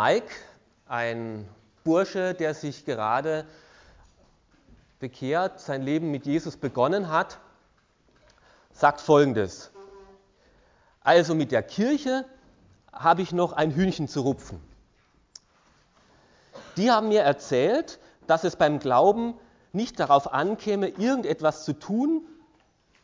Mike, 0.00 0.32
ein 0.86 1.48
Bursche, 1.82 2.32
der 2.32 2.54
sich 2.54 2.84
gerade 2.84 3.44
bekehrt, 5.00 5.58
sein 5.58 5.82
Leben 5.82 6.12
mit 6.12 6.24
Jesus 6.24 6.56
begonnen 6.56 7.08
hat, 7.08 7.40
sagt 8.70 9.00
Folgendes. 9.00 9.72
Also 11.00 11.34
mit 11.34 11.50
der 11.50 11.64
Kirche 11.64 12.24
habe 12.92 13.22
ich 13.22 13.32
noch 13.32 13.52
ein 13.54 13.72
Hühnchen 13.72 14.06
zu 14.06 14.20
rupfen. 14.20 14.60
Die 16.76 16.92
haben 16.92 17.08
mir 17.08 17.22
erzählt, 17.22 17.98
dass 18.28 18.44
es 18.44 18.54
beim 18.54 18.78
Glauben 18.78 19.34
nicht 19.72 19.98
darauf 19.98 20.32
ankäme, 20.32 20.90
irgendetwas 20.90 21.64
zu 21.64 21.72
tun, 21.72 22.24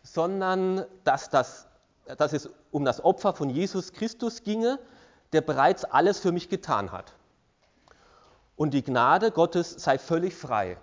sondern 0.04 0.84
dass, 1.02 1.28
das, 1.28 1.66
dass 2.18 2.32
es 2.32 2.48
um 2.70 2.84
das 2.84 3.02
Opfer 3.02 3.34
von 3.34 3.50
Jesus 3.50 3.92
Christus 3.92 4.44
ginge, 4.44 4.78
der 5.34 5.42
bereits 5.42 5.84
alles 5.84 6.20
für 6.20 6.32
mich 6.32 6.48
getan 6.48 6.92
hat. 6.92 7.12
Und 8.56 8.72
die 8.72 8.84
Gnade 8.84 9.32
Gottes 9.32 9.72
sei 9.72 9.98
völlig 9.98 10.34
frei. 10.34 10.78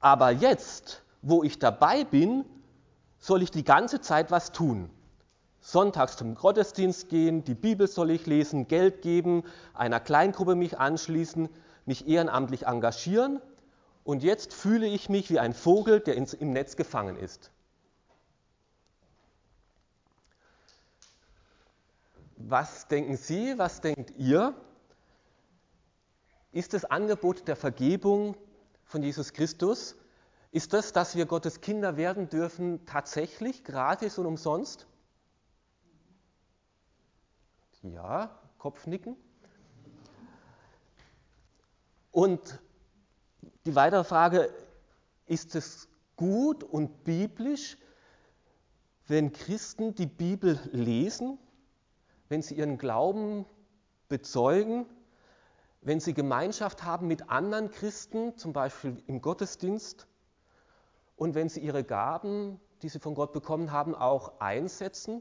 Aber 0.00 0.30
jetzt, 0.30 1.02
wo 1.22 1.42
ich 1.42 1.58
dabei 1.58 2.04
bin, 2.04 2.44
soll 3.18 3.42
ich 3.42 3.50
die 3.50 3.64
ganze 3.64 4.00
Zeit 4.00 4.30
was 4.30 4.52
tun. 4.52 4.90
Sonntags 5.60 6.16
zum 6.16 6.34
Gottesdienst 6.34 7.10
gehen, 7.10 7.44
die 7.44 7.54
Bibel 7.54 7.86
soll 7.86 8.10
ich 8.10 8.26
lesen, 8.26 8.68
Geld 8.68 9.02
geben, 9.02 9.44
einer 9.74 10.00
Kleingruppe 10.00 10.54
mich 10.54 10.78
anschließen, 10.78 11.48
mich 11.84 12.08
ehrenamtlich 12.08 12.66
engagieren 12.66 13.42
und 14.04 14.22
jetzt 14.22 14.54
fühle 14.54 14.86
ich 14.86 15.10
mich 15.10 15.30
wie 15.30 15.40
ein 15.40 15.52
Vogel, 15.52 16.00
der 16.00 16.16
im 16.16 16.52
Netz 16.52 16.76
gefangen 16.76 17.16
ist. 17.16 17.50
Was 22.40 22.86
denken 22.86 23.16
Sie, 23.16 23.58
was 23.58 23.80
denkt 23.80 24.12
ihr? 24.16 24.54
Ist 26.52 26.72
das 26.72 26.84
Angebot 26.84 27.48
der 27.48 27.56
Vergebung 27.56 28.36
von 28.84 29.02
Jesus 29.02 29.32
Christus, 29.32 29.96
ist 30.52 30.72
das, 30.72 30.92
dass 30.92 31.16
wir 31.16 31.26
Gottes 31.26 31.60
Kinder 31.60 31.96
werden 31.96 32.30
dürfen, 32.30 32.86
tatsächlich 32.86 33.64
gratis 33.64 34.18
und 34.18 34.26
umsonst? 34.26 34.86
Ja, 37.82 38.40
Kopfnicken. 38.56 39.16
Und 42.12 42.60
die 43.66 43.74
weitere 43.74 44.04
Frage, 44.04 44.54
ist 45.26 45.54
es 45.56 45.88
gut 46.16 46.64
und 46.64 47.04
biblisch, 47.04 47.76
wenn 49.06 49.32
Christen 49.32 49.94
die 49.94 50.06
Bibel 50.06 50.58
lesen, 50.72 51.38
wenn 52.28 52.42
sie 52.42 52.54
ihren 52.54 52.78
Glauben 52.78 53.46
bezeugen, 54.08 54.86
wenn 55.80 56.00
sie 56.00 56.14
Gemeinschaft 56.14 56.82
haben 56.82 57.06
mit 57.06 57.30
anderen 57.30 57.70
Christen, 57.70 58.36
zum 58.36 58.52
Beispiel 58.52 59.02
im 59.06 59.20
Gottesdienst, 59.20 60.06
und 61.16 61.34
wenn 61.34 61.48
sie 61.48 61.60
ihre 61.60 61.82
Gaben, 61.82 62.60
die 62.82 62.88
sie 62.88 63.00
von 63.00 63.14
Gott 63.14 63.32
bekommen 63.32 63.72
haben, 63.72 63.94
auch 63.94 64.40
einsetzen? 64.40 65.20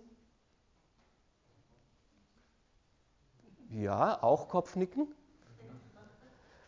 Ja, 3.70 4.22
auch 4.22 4.48
Kopfnicken. 4.48 5.14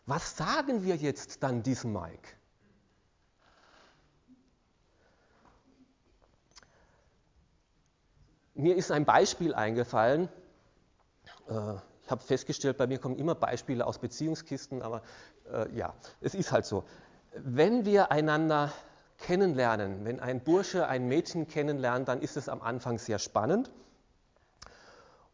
Was 0.06 0.36
sagen 0.36 0.82
wir 0.82 0.96
jetzt 0.96 1.42
dann 1.42 1.62
diesem 1.62 1.92
Mike? 1.92 2.39
Mir 8.60 8.76
ist 8.76 8.90
ein 8.90 9.04
Beispiel 9.04 9.54
eingefallen. 9.54 10.28
Äh, 11.48 11.74
ich 12.02 12.10
habe 12.10 12.22
festgestellt, 12.22 12.76
bei 12.76 12.86
mir 12.86 12.98
kommen 12.98 13.16
immer 13.16 13.34
Beispiele 13.34 13.86
aus 13.86 13.98
Beziehungskisten, 13.98 14.82
aber 14.82 15.02
äh, 15.50 15.74
ja, 15.74 15.94
es 16.20 16.34
ist 16.34 16.52
halt 16.52 16.66
so. 16.66 16.84
Wenn 17.34 17.84
wir 17.84 18.10
einander 18.10 18.72
kennenlernen, 19.18 20.04
wenn 20.04 20.20
ein 20.20 20.40
Bursche 20.40 20.88
ein 20.88 21.06
Mädchen 21.06 21.46
kennenlernt, 21.46 22.08
dann 22.08 22.20
ist 22.20 22.36
es 22.36 22.48
am 22.48 22.60
Anfang 22.60 22.98
sehr 22.98 23.18
spannend. 23.18 23.70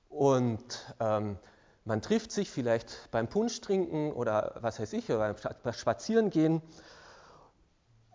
Und 0.09 0.95
ähm, 1.01 1.39
man 1.85 2.03
trifft 2.03 2.31
sich 2.31 2.51
vielleicht 2.51 3.11
beim 3.11 3.29
Punsch 3.29 3.61
trinken 3.61 4.13
oder 4.13 4.57
was 4.61 4.79
weiß 4.79 4.93
ich, 4.93 5.11
oder 5.11 5.35
beim 5.63 5.73
Spazierengehen. 5.73 6.63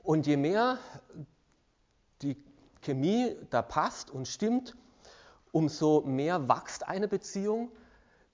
Und 0.03 0.27
je 0.27 0.37
mehr 0.37 0.77
die 2.21 2.37
Chemie 2.81 3.35
da 3.49 3.61
passt 3.61 4.09
und 4.09 4.27
stimmt, 4.27 4.75
umso 5.51 6.01
mehr 6.01 6.47
wächst 6.47 6.87
eine 6.87 7.07
Beziehung, 7.07 7.71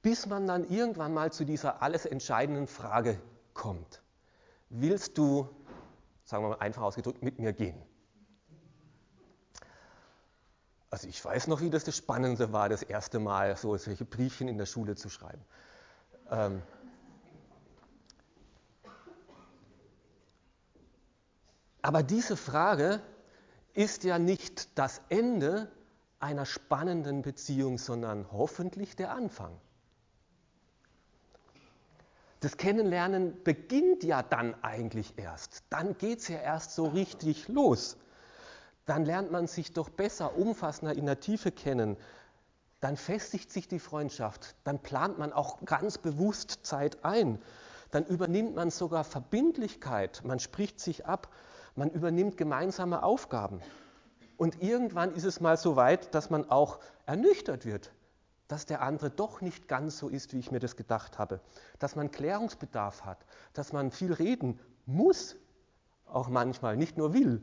bis 0.02 0.26
man 0.26 0.48
dann 0.48 0.70
irgendwann 0.70 1.14
mal 1.14 1.32
zu 1.32 1.46
dieser 1.46 1.82
alles 1.82 2.06
entscheidenden 2.06 2.68
Frage 2.68 3.20
kommt. 3.54 4.02
Willst 4.70 5.18
du, 5.18 5.50
sagen 6.24 6.44
wir 6.44 6.50
mal 6.50 6.60
einfach 6.60 6.84
ausgedrückt, 6.84 7.24
mit 7.24 7.40
mir 7.40 7.54
gehen? 7.54 7.82
Also 10.90 11.08
ich 11.08 11.24
weiß 11.24 11.48
noch, 11.48 11.62
wie 11.62 11.70
das 11.70 11.84
das 11.84 11.98
Spannendste 11.98 12.54
war, 12.54 12.70
das 12.70 12.84
erste 12.84 13.20
Mal 13.20 13.58
so 13.58 13.76
solche 13.78 14.06
Briefchen 14.06 14.48
in 14.48 14.58
der 14.58 14.66
Schule 14.66 14.96
zu 14.96 15.10
schreiben. 15.10 15.44
Ähm 16.30 16.62
Aber 21.82 22.04
diese 22.04 22.36
Frage 22.36 23.02
ist 23.74 24.04
ja 24.04 24.20
nicht 24.20 24.78
das 24.78 25.02
Ende 25.10 25.72
einer 26.20 26.46
spannenden 26.46 27.22
Beziehung, 27.22 27.78
sondern 27.78 28.32
hoffentlich 28.32 28.96
der 28.96 29.12
Anfang. 29.12 29.52
Das 32.40 32.58
Kennenlernen 32.58 33.44
beginnt 33.44 34.04
ja 34.04 34.22
dann 34.24 34.56
eigentlich 34.64 35.14
erst. 35.18 35.64
Dann 35.70 35.98
geht 35.98 36.20
es 36.20 36.28
ja 36.28 36.40
erst 36.40 36.76
so 36.76 36.86
richtig 36.86 37.48
los 37.48 37.98
dann 38.88 39.04
lernt 39.04 39.32
man 39.32 39.48
sich 39.48 39.74
doch 39.74 39.90
besser, 39.90 40.38
umfassender 40.38 40.96
in 40.96 41.06
der 41.06 41.20
Tiefe 41.20 41.52
kennen. 41.52 41.98
Dann 42.80 42.96
festigt 42.96 43.52
sich 43.52 43.68
die 43.68 43.80
Freundschaft. 43.80 44.56
Dann 44.64 44.80
plant 44.80 45.20
man 45.20 45.34
auch 45.34 45.64
ganz 45.66 45.98
bewusst 45.98 46.60
Zeit 46.64 47.04
ein. 47.04 47.42
Dann 47.92 48.06
übernimmt 48.06 48.56
man 48.56 48.72
sogar 48.72 49.04
Verbindlichkeit. 49.04 50.22
Man 50.24 50.40
spricht 50.40 50.80
sich 50.80 51.06
ab. 51.06 51.28
Man 51.76 51.90
übernimmt 51.90 52.38
gemeinsame 52.38 53.04
Aufgaben. 53.04 53.62
Und 54.38 54.62
irgendwann 54.62 55.14
ist 55.14 55.24
es 55.24 55.42
mal 55.42 55.58
so 55.58 55.76
weit, 55.76 56.14
dass 56.14 56.30
man 56.30 56.50
auch 56.50 56.80
ernüchtert 57.06 57.66
wird, 57.66 57.92
dass 58.48 58.66
der 58.66 58.82
andere 58.82 59.10
doch 59.10 59.42
nicht 59.42 59.68
ganz 59.68 59.98
so 59.98 60.10
ist, 60.10 60.32
wie 60.34 60.40
ich 60.40 60.52
mir 60.52 60.60
das 60.60 60.76
gedacht 60.76 61.18
habe. 61.18 61.42
Dass 61.80 61.96
man 61.96 62.12
Klärungsbedarf 62.12 63.04
hat. 63.04 63.26
Dass 63.54 63.74
man 63.74 63.92
viel 63.92 64.14
reden 64.14 64.60
muss, 64.86 65.36
auch 66.06 66.30
manchmal, 66.30 66.78
nicht 66.78 66.98
nur 66.98 67.14
will 67.14 67.42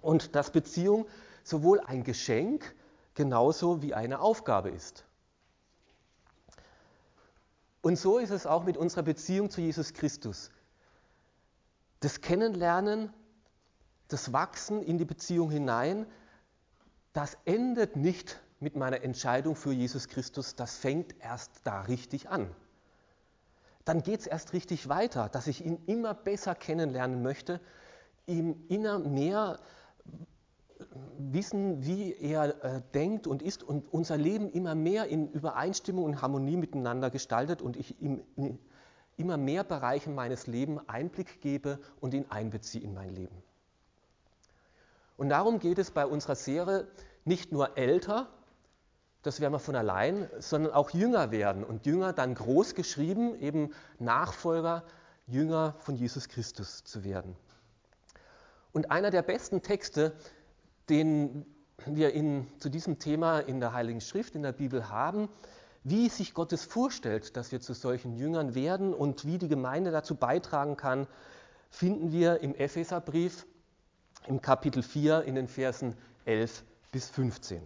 und 0.00 0.34
dass 0.34 0.50
Beziehung 0.50 1.06
sowohl 1.42 1.80
ein 1.80 2.04
Geschenk 2.04 2.74
genauso 3.14 3.82
wie 3.82 3.94
eine 3.94 4.20
Aufgabe 4.20 4.70
ist. 4.70 5.04
Und 7.82 7.98
so 7.98 8.18
ist 8.18 8.30
es 8.30 8.46
auch 8.46 8.64
mit 8.64 8.76
unserer 8.76 9.02
Beziehung 9.02 9.50
zu 9.50 9.60
Jesus 9.60 9.92
Christus. 9.92 10.50
Das 12.00 12.20
Kennenlernen, 12.20 13.12
das 14.14 14.32
Wachsen 14.32 14.80
in 14.80 14.96
die 14.96 15.04
Beziehung 15.04 15.50
hinein, 15.50 16.06
das 17.12 17.36
endet 17.44 17.96
nicht 17.96 18.40
mit 18.60 18.76
meiner 18.76 19.02
Entscheidung 19.02 19.56
für 19.56 19.72
Jesus 19.72 20.06
Christus, 20.06 20.54
das 20.54 20.76
fängt 20.76 21.16
erst 21.20 21.50
da 21.64 21.80
richtig 21.82 22.28
an. 22.28 22.48
Dann 23.84 24.02
geht 24.02 24.20
es 24.20 24.26
erst 24.28 24.52
richtig 24.52 24.88
weiter, 24.88 25.28
dass 25.28 25.48
ich 25.48 25.64
ihn 25.64 25.82
immer 25.86 26.14
besser 26.14 26.54
kennenlernen 26.54 27.22
möchte, 27.22 27.60
ihm 28.26 28.64
immer 28.68 29.00
mehr 29.00 29.58
wissen, 31.18 31.84
wie 31.84 32.12
er 32.12 32.64
äh, 32.64 32.82
denkt 32.94 33.26
und 33.26 33.42
ist 33.42 33.64
und 33.64 33.92
unser 33.92 34.16
Leben 34.16 34.48
immer 34.52 34.76
mehr 34.76 35.08
in 35.08 35.28
Übereinstimmung 35.32 36.04
und 36.04 36.22
Harmonie 36.22 36.56
miteinander 36.56 37.10
gestaltet 37.10 37.62
und 37.62 37.76
ich 37.76 38.00
ihm 38.00 38.22
in 38.36 38.60
immer 39.16 39.36
mehr 39.36 39.64
Bereiche 39.64 40.10
meines 40.10 40.46
Lebens 40.46 40.82
Einblick 40.88 41.40
gebe 41.40 41.80
und 42.00 42.14
ihn 42.14 42.26
einbeziehe 42.30 42.82
in 42.82 42.94
mein 42.94 43.10
Leben. 43.10 43.42
Und 45.16 45.28
darum 45.28 45.58
geht 45.58 45.78
es 45.78 45.90
bei 45.90 46.06
unserer 46.06 46.34
Serie 46.34 46.88
nicht 47.24 47.52
nur 47.52 47.76
älter, 47.78 48.28
das 49.22 49.40
werden 49.40 49.54
wir 49.54 49.58
von 49.58 49.74
allein, 49.74 50.28
sondern 50.38 50.72
auch 50.74 50.90
jünger 50.90 51.30
werden 51.30 51.64
und 51.64 51.86
jünger 51.86 52.12
dann 52.12 52.34
groß 52.34 52.74
geschrieben, 52.74 53.34
eben 53.40 53.70
Nachfolger, 53.98 54.84
Jünger 55.26 55.76
von 55.78 55.96
Jesus 55.96 56.28
Christus 56.28 56.84
zu 56.84 57.04
werden. 57.04 57.34
Und 58.72 58.90
einer 58.90 59.10
der 59.10 59.22
besten 59.22 59.62
Texte, 59.62 60.12
den 60.90 61.46
wir 61.86 62.12
in, 62.12 62.46
zu 62.58 62.68
diesem 62.68 62.98
Thema 62.98 63.40
in 63.40 63.60
der 63.60 63.72
Heiligen 63.72 64.02
Schrift, 64.02 64.34
in 64.34 64.42
der 64.42 64.52
Bibel 64.52 64.90
haben, 64.90 65.30
wie 65.84 66.08
sich 66.10 66.34
Gottes 66.34 66.64
vorstellt, 66.64 67.36
dass 67.36 67.50
wir 67.50 67.60
zu 67.60 67.72
solchen 67.72 68.16
Jüngern 68.16 68.54
werden 68.54 68.92
und 68.92 69.24
wie 69.24 69.38
die 69.38 69.48
Gemeinde 69.48 69.90
dazu 69.90 70.16
beitragen 70.16 70.76
kann, 70.76 71.06
finden 71.70 72.12
wir 72.12 72.40
im 72.40 72.54
Epheserbrief 72.54 73.46
im 74.26 74.40
Kapitel 74.40 74.82
4 74.82 75.22
in 75.22 75.34
den 75.34 75.48
Versen 75.48 75.96
11 76.24 76.64
bis 76.92 77.10
15. 77.10 77.60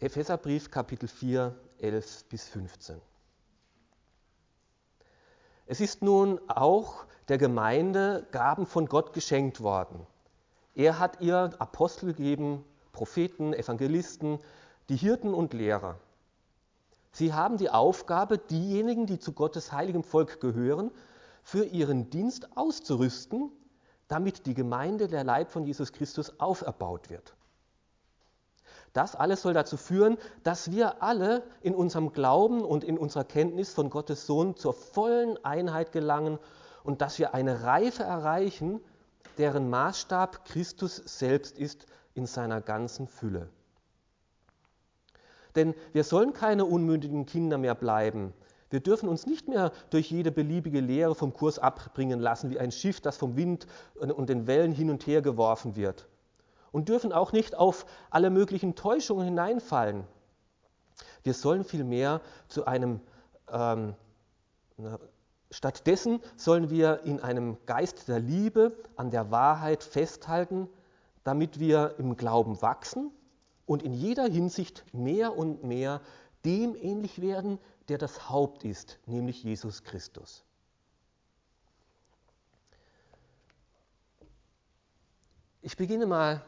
Epheserbrief 0.00 0.70
Kapitel 0.70 1.08
4, 1.08 1.54
11 1.78 2.24
bis 2.24 2.48
15. 2.48 3.00
Es 5.66 5.80
ist 5.80 6.02
nun 6.02 6.40
auch 6.48 7.04
der 7.28 7.38
Gemeinde 7.38 8.26
Gaben 8.32 8.66
von 8.66 8.86
Gott 8.86 9.12
geschenkt 9.12 9.60
worden. 9.60 10.06
Er 10.74 10.98
hat 10.98 11.20
ihr 11.20 11.52
Apostel 11.58 12.06
gegeben, 12.06 12.64
Propheten, 12.92 13.52
Evangelisten, 13.52 14.38
die 14.88 14.96
Hirten 14.96 15.34
und 15.34 15.52
Lehrer. 15.52 15.98
Sie 17.12 17.32
haben 17.34 17.56
die 17.56 17.70
Aufgabe, 17.70 18.38
diejenigen, 18.38 19.06
die 19.06 19.18
zu 19.18 19.32
Gottes 19.32 19.70
heiligem 19.70 20.02
Volk 20.02 20.40
gehören, 20.40 20.90
für 21.42 21.64
ihren 21.64 22.10
Dienst 22.10 22.56
auszurüsten, 22.56 23.50
damit 24.08 24.46
die 24.46 24.54
Gemeinde, 24.54 25.08
der 25.08 25.24
Leib 25.24 25.50
von 25.50 25.64
Jesus 25.64 25.92
Christus, 25.92 26.40
auferbaut 26.40 27.10
wird. 27.10 27.34
Das 28.92 29.14
alles 29.14 29.42
soll 29.42 29.54
dazu 29.54 29.76
führen, 29.76 30.18
dass 30.42 30.72
wir 30.72 31.02
alle 31.02 31.44
in 31.60 31.74
unserem 31.74 32.12
Glauben 32.12 32.64
und 32.64 32.82
in 32.82 32.98
unserer 32.98 33.24
Kenntnis 33.24 33.72
von 33.72 33.88
Gottes 33.88 34.26
Sohn 34.26 34.56
zur 34.56 34.72
vollen 34.72 35.42
Einheit 35.44 35.92
gelangen 35.92 36.38
und 36.82 37.00
dass 37.00 37.18
wir 37.18 37.34
eine 37.34 37.62
Reife 37.62 38.02
erreichen, 38.02 38.80
deren 39.38 39.70
Maßstab 39.70 40.44
Christus 40.44 40.96
selbst 40.96 41.56
ist 41.56 41.86
in 42.14 42.26
seiner 42.26 42.60
ganzen 42.60 43.06
Fülle. 43.06 43.48
Denn 45.54 45.74
wir 45.92 46.04
sollen 46.04 46.32
keine 46.32 46.64
unmündigen 46.64 47.26
Kinder 47.26 47.58
mehr 47.58 47.74
bleiben. 47.74 48.32
Wir 48.70 48.80
dürfen 48.80 49.08
uns 49.08 49.26
nicht 49.26 49.48
mehr 49.48 49.72
durch 49.90 50.10
jede 50.10 50.30
beliebige 50.30 50.80
Lehre 50.80 51.14
vom 51.14 51.32
Kurs 51.32 51.58
abbringen 51.58 52.20
lassen, 52.20 52.50
wie 52.50 52.58
ein 52.58 52.70
Schiff, 52.72 53.00
das 53.00 53.16
vom 53.16 53.36
Wind 53.36 53.66
und 53.94 54.28
den 54.28 54.46
Wellen 54.46 54.72
hin 54.72 54.90
und 54.90 55.06
her 55.06 55.22
geworfen 55.22 55.76
wird 55.76 56.06
und 56.72 56.88
dürfen 56.88 57.12
auch 57.12 57.32
nicht 57.32 57.56
auf 57.56 57.86
alle 58.10 58.30
möglichen 58.30 58.74
Täuschungen 58.74 59.24
hineinfallen. 59.24 60.04
Wir 61.22 61.34
sollen 61.34 61.64
vielmehr 61.64 62.20
zu 62.48 62.66
einem, 62.66 63.00
ähm, 63.50 63.94
stattdessen 65.50 66.20
sollen 66.36 66.70
wir 66.70 67.00
in 67.04 67.20
einem 67.20 67.58
Geist 67.66 68.08
der 68.08 68.20
Liebe 68.20 68.72
an 68.96 69.10
der 69.10 69.30
Wahrheit 69.30 69.82
festhalten, 69.82 70.68
damit 71.24 71.58
wir 71.58 71.96
im 71.98 72.16
Glauben 72.16 72.62
wachsen 72.62 73.10
und 73.66 73.82
in 73.82 73.92
jeder 73.92 74.26
Hinsicht 74.26 74.84
mehr 74.92 75.36
und 75.36 75.64
mehr 75.64 76.00
dem 76.44 76.74
ähnlich 76.74 77.20
werden, 77.20 77.58
der 77.90 77.98
das 77.98 78.30
Haupt 78.30 78.64
ist, 78.64 79.00
nämlich 79.06 79.42
Jesus 79.42 79.82
Christus. 79.82 80.44
Ich 85.60 85.76
beginne 85.76 86.06
mal 86.06 86.42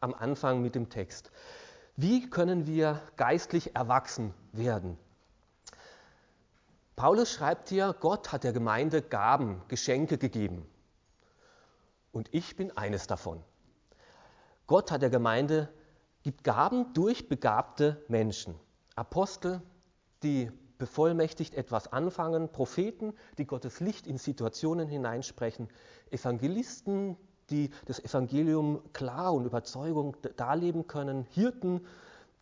am 0.00 0.14
Anfang 0.14 0.62
mit 0.62 0.74
dem 0.74 0.88
Text. 0.88 1.30
Wie 1.94 2.28
können 2.28 2.66
wir 2.66 3.00
geistlich 3.16 3.76
erwachsen 3.76 4.34
werden? 4.52 4.98
Paulus 6.96 7.30
schreibt 7.30 7.68
hier, 7.68 7.94
Gott 8.00 8.32
hat 8.32 8.42
der 8.42 8.52
Gemeinde 8.52 9.02
Gaben, 9.02 9.62
Geschenke 9.68 10.18
gegeben. 10.18 10.66
Und 12.12 12.32
ich 12.34 12.56
bin 12.56 12.76
eines 12.76 13.06
davon. 13.06 13.44
Gott 14.66 14.90
hat 14.90 15.02
der 15.02 15.10
Gemeinde 15.10 15.68
gibt 16.22 16.44
Gaben 16.44 16.94
durch 16.94 17.28
begabte 17.28 18.02
Menschen. 18.08 18.54
Apostel, 18.96 19.60
die 20.22 20.50
bevollmächtigt 20.82 21.54
etwas 21.54 21.92
anfangen, 21.92 22.48
Propheten, 22.48 23.14
die 23.38 23.46
Gottes 23.46 23.78
Licht 23.78 24.08
in 24.08 24.18
Situationen 24.18 24.88
hineinsprechen, 24.88 25.68
Evangelisten, 26.10 27.16
die 27.50 27.70
das 27.84 28.00
Evangelium 28.00 28.82
klar 28.92 29.32
und 29.32 29.46
Überzeugung 29.46 30.16
darleben 30.36 30.88
können, 30.88 31.24
Hirten, 31.30 31.86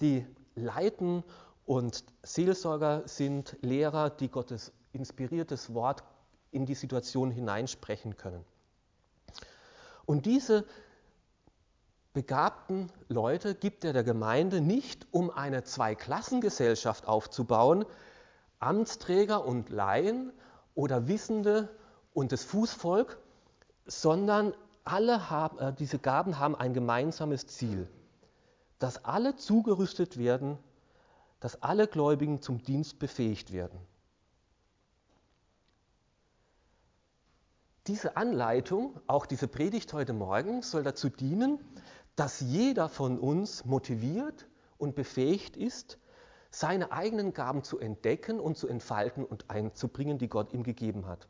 die 0.00 0.26
leiten 0.54 1.22
und 1.66 2.02
Seelsorger 2.22 3.02
sind 3.06 3.58
Lehrer, 3.60 4.08
die 4.08 4.30
Gottes 4.30 4.72
inspiriertes 4.94 5.74
Wort 5.74 6.02
in 6.50 6.64
die 6.64 6.74
Situation 6.74 7.30
hineinsprechen 7.30 8.16
können. 8.16 8.42
Und 10.06 10.24
diese 10.24 10.64
begabten 12.14 12.90
Leute 13.08 13.54
gibt 13.54 13.84
er 13.84 13.92
der 13.92 14.02
Gemeinde 14.02 14.62
nicht, 14.62 15.06
um 15.10 15.30
eine 15.30 15.62
Zweiklassengesellschaft 15.62 17.06
aufzubauen, 17.06 17.84
Amtsträger 18.60 19.44
und 19.44 19.70
Laien 19.70 20.32
oder 20.74 21.08
Wissende 21.08 21.68
und 22.12 22.32
das 22.32 22.44
Fußvolk, 22.44 23.18
sondern 23.86 24.54
alle 24.84 25.30
haben, 25.30 25.58
äh, 25.58 25.72
diese 25.72 25.98
Gaben 25.98 26.38
haben 26.38 26.54
ein 26.54 26.74
gemeinsames 26.74 27.46
Ziel, 27.46 27.88
dass 28.78 29.04
alle 29.04 29.36
zugerüstet 29.36 30.18
werden, 30.18 30.58
dass 31.40 31.62
alle 31.62 31.88
Gläubigen 31.88 32.42
zum 32.42 32.62
Dienst 32.62 32.98
befähigt 32.98 33.52
werden. 33.52 33.80
Diese 37.86 38.16
Anleitung, 38.16 39.00
auch 39.06 39.26
diese 39.26 39.48
Predigt 39.48 39.92
heute 39.94 40.12
Morgen, 40.12 40.62
soll 40.62 40.82
dazu 40.82 41.08
dienen, 41.08 41.58
dass 42.14 42.40
jeder 42.40 42.88
von 42.88 43.18
uns 43.18 43.64
motiviert 43.64 44.46
und 44.76 44.94
befähigt 44.94 45.56
ist, 45.56 45.98
seine 46.50 46.92
eigenen 46.92 47.32
Gaben 47.32 47.62
zu 47.62 47.78
entdecken 47.78 48.40
und 48.40 48.58
zu 48.58 48.66
entfalten 48.66 49.24
und 49.24 49.50
einzubringen, 49.50 50.18
die 50.18 50.28
Gott 50.28 50.52
ihm 50.52 50.62
gegeben 50.62 51.06
hat. 51.06 51.28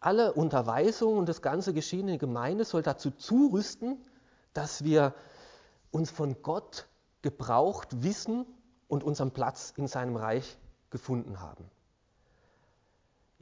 Alle 0.00 0.32
Unterweisung 0.32 1.18
und 1.18 1.28
das 1.28 1.42
ganze 1.42 1.74
Geschehen 1.74 2.02
in 2.02 2.06
der 2.06 2.18
Gemeinde 2.18 2.64
soll 2.64 2.82
dazu 2.82 3.10
zurüsten, 3.10 3.98
dass 4.52 4.84
wir 4.84 5.14
uns 5.90 6.10
von 6.10 6.40
Gott 6.42 6.86
gebraucht 7.22 8.02
wissen 8.02 8.46
und 8.86 9.02
unseren 9.02 9.32
Platz 9.32 9.72
in 9.76 9.88
seinem 9.88 10.16
Reich 10.16 10.56
gefunden 10.90 11.40
haben. 11.40 11.68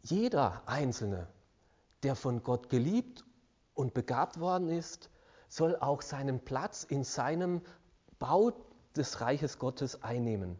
Jeder 0.02 0.62
Einzelne, 0.66 1.26
der 2.02 2.16
von 2.16 2.42
Gott 2.42 2.70
geliebt 2.70 3.24
und 3.74 3.92
begabt 3.92 4.40
worden 4.40 4.70
ist, 4.70 5.10
soll 5.48 5.76
auch 5.76 6.00
seinen 6.00 6.40
Platz 6.40 6.84
in 6.84 7.04
seinem 7.04 7.60
Bau 8.18 8.52
des 8.96 9.20
Reiches 9.20 9.58
Gottes 9.58 10.02
einnehmen. 10.02 10.58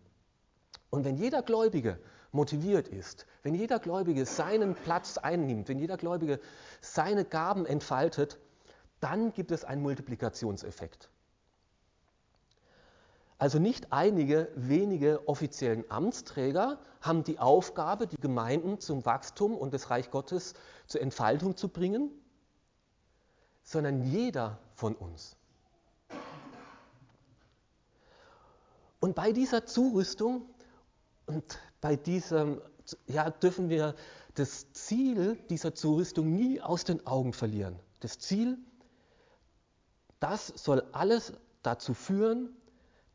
Und 0.91 1.05
wenn 1.05 1.17
jeder 1.17 1.43
Gläubige 1.43 1.99
motiviert 2.33 2.89
ist, 2.89 3.27
wenn 3.43 3.55
jeder 3.55 3.79
Gläubige 3.79 4.27
seinen 4.27 4.75
Platz 4.75 5.19
einnimmt, 5.19 5.69
wenn 5.69 5.79
jeder 5.79 5.97
Gläubige 5.97 6.41
seine 6.81 7.25
Gaben 7.25 7.67
entfaltet, 7.67 8.39
dann 9.01 9.33
gibt 9.33 9.51
es 9.51 9.65
einen 9.65 9.83
Multiplikationseffekt. 9.83 11.11
Also 13.39 13.59
nicht 13.59 13.93
einige 13.93 14.49
wenige 14.55 15.29
offiziellen 15.29 15.85
Amtsträger 15.91 16.79
haben 17.03 17.23
die 17.23 17.39
Aufgabe, 17.39 18.07
die 18.07 18.17
Gemeinden 18.17 18.81
zum 18.81 19.05
Wachstum 19.05 19.55
und 19.55 19.75
das 19.75 19.91
Reich 19.91 20.11
Gottes 20.11 20.55
zur 20.87 21.03
Entfaltung 21.03 21.57
zu 21.57 21.69
bringen, 21.69 22.11
sondern 23.63 24.03
jeder 24.03 24.59
von 24.75 24.95
uns. 24.95 25.37
Und 29.01 29.15
bei 29.15 29.33
dieser 29.33 29.67
Zurüstung 29.67 30.49
und 31.27 31.59
bei 31.81 31.97
diesem, 31.97 32.61
ja, 33.07 33.31
dürfen 33.31 33.69
wir 33.69 33.95
das 34.35 34.73
Ziel 34.73 35.37
dieser 35.51 35.75
Zurüstung 35.75 36.35
nie 36.35 36.61
aus 36.61 36.85
den 36.85 37.07
Augen 37.07 37.33
verlieren. 37.33 37.79
Das 38.01 38.19
Ziel, 38.19 38.59
das 40.21 40.49
soll 40.49 40.83
alles 40.93 41.33
dazu 41.63 41.95
führen, 41.95 42.55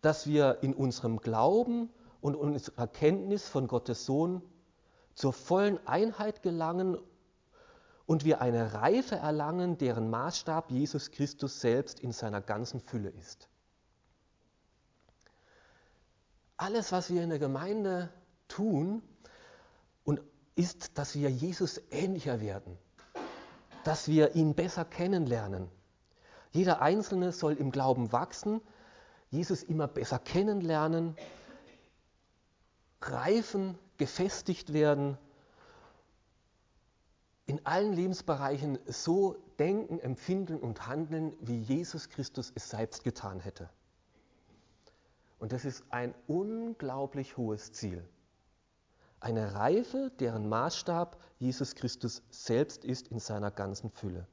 dass 0.01 0.27
wir 0.27 0.59
in 0.61 0.73
unserem 0.73 1.19
Glauben 1.19 1.89
und 2.21 2.35
unserer 2.35 2.87
Kenntnis 2.87 3.47
von 3.47 3.67
Gottes 3.67 4.05
Sohn 4.05 4.41
zur 5.13 5.33
vollen 5.33 5.85
Einheit 5.87 6.41
gelangen 6.41 6.97
und 8.05 8.25
wir 8.25 8.41
eine 8.41 8.73
Reife 8.73 9.15
erlangen, 9.15 9.77
deren 9.77 10.09
Maßstab 10.09 10.71
Jesus 10.71 11.11
Christus 11.11 11.61
selbst 11.61 11.99
in 11.99 12.11
seiner 12.11 12.41
ganzen 12.41 12.79
Fülle 12.79 13.09
ist. 13.09 13.47
Alles, 16.61 16.91
was 16.91 17.09
wir 17.09 17.23
in 17.23 17.29
der 17.31 17.39
Gemeinde 17.39 18.13
tun, 18.47 19.01
und 20.03 20.21
ist, 20.53 20.95
dass 20.99 21.15
wir 21.15 21.27
Jesus 21.31 21.81
ähnlicher 21.89 22.39
werden, 22.39 22.77
dass 23.83 24.07
wir 24.07 24.35
ihn 24.35 24.53
besser 24.53 24.85
kennenlernen. 24.85 25.71
Jeder 26.51 26.79
Einzelne 26.79 27.31
soll 27.31 27.53
im 27.53 27.71
Glauben 27.71 28.11
wachsen, 28.11 28.61
Jesus 29.31 29.63
immer 29.63 29.87
besser 29.87 30.19
kennenlernen, 30.19 31.15
reifen, 33.01 33.75
gefestigt 33.97 34.71
werden, 34.71 35.17
in 37.47 37.65
allen 37.65 37.93
Lebensbereichen 37.93 38.77
so 38.85 39.35
denken, 39.57 39.99
empfinden 39.99 40.59
und 40.59 40.85
handeln, 40.85 41.33
wie 41.41 41.59
Jesus 41.59 42.09
Christus 42.09 42.51
es 42.53 42.69
selbst 42.69 43.03
getan 43.03 43.39
hätte. 43.39 43.67
Und 45.41 45.53
das 45.53 45.65
ist 45.65 45.83
ein 45.89 46.13
unglaublich 46.27 47.35
hohes 47.35 47.73
Ziel. 47.73 48.07
Eine 49.19 49.55
Reife, 49.55 50.11
deren 50.19 50.47
Maßstab 50.47 51.17
Jesus 51.39 51.73
Christus 51.73 52.21
selbst 52.29 52.85
ist 52.85 53.07
in 53.07 53.17
seiner 53.17 53.49
ganzen 53.49 53.89
Fülle. 53.89 54.27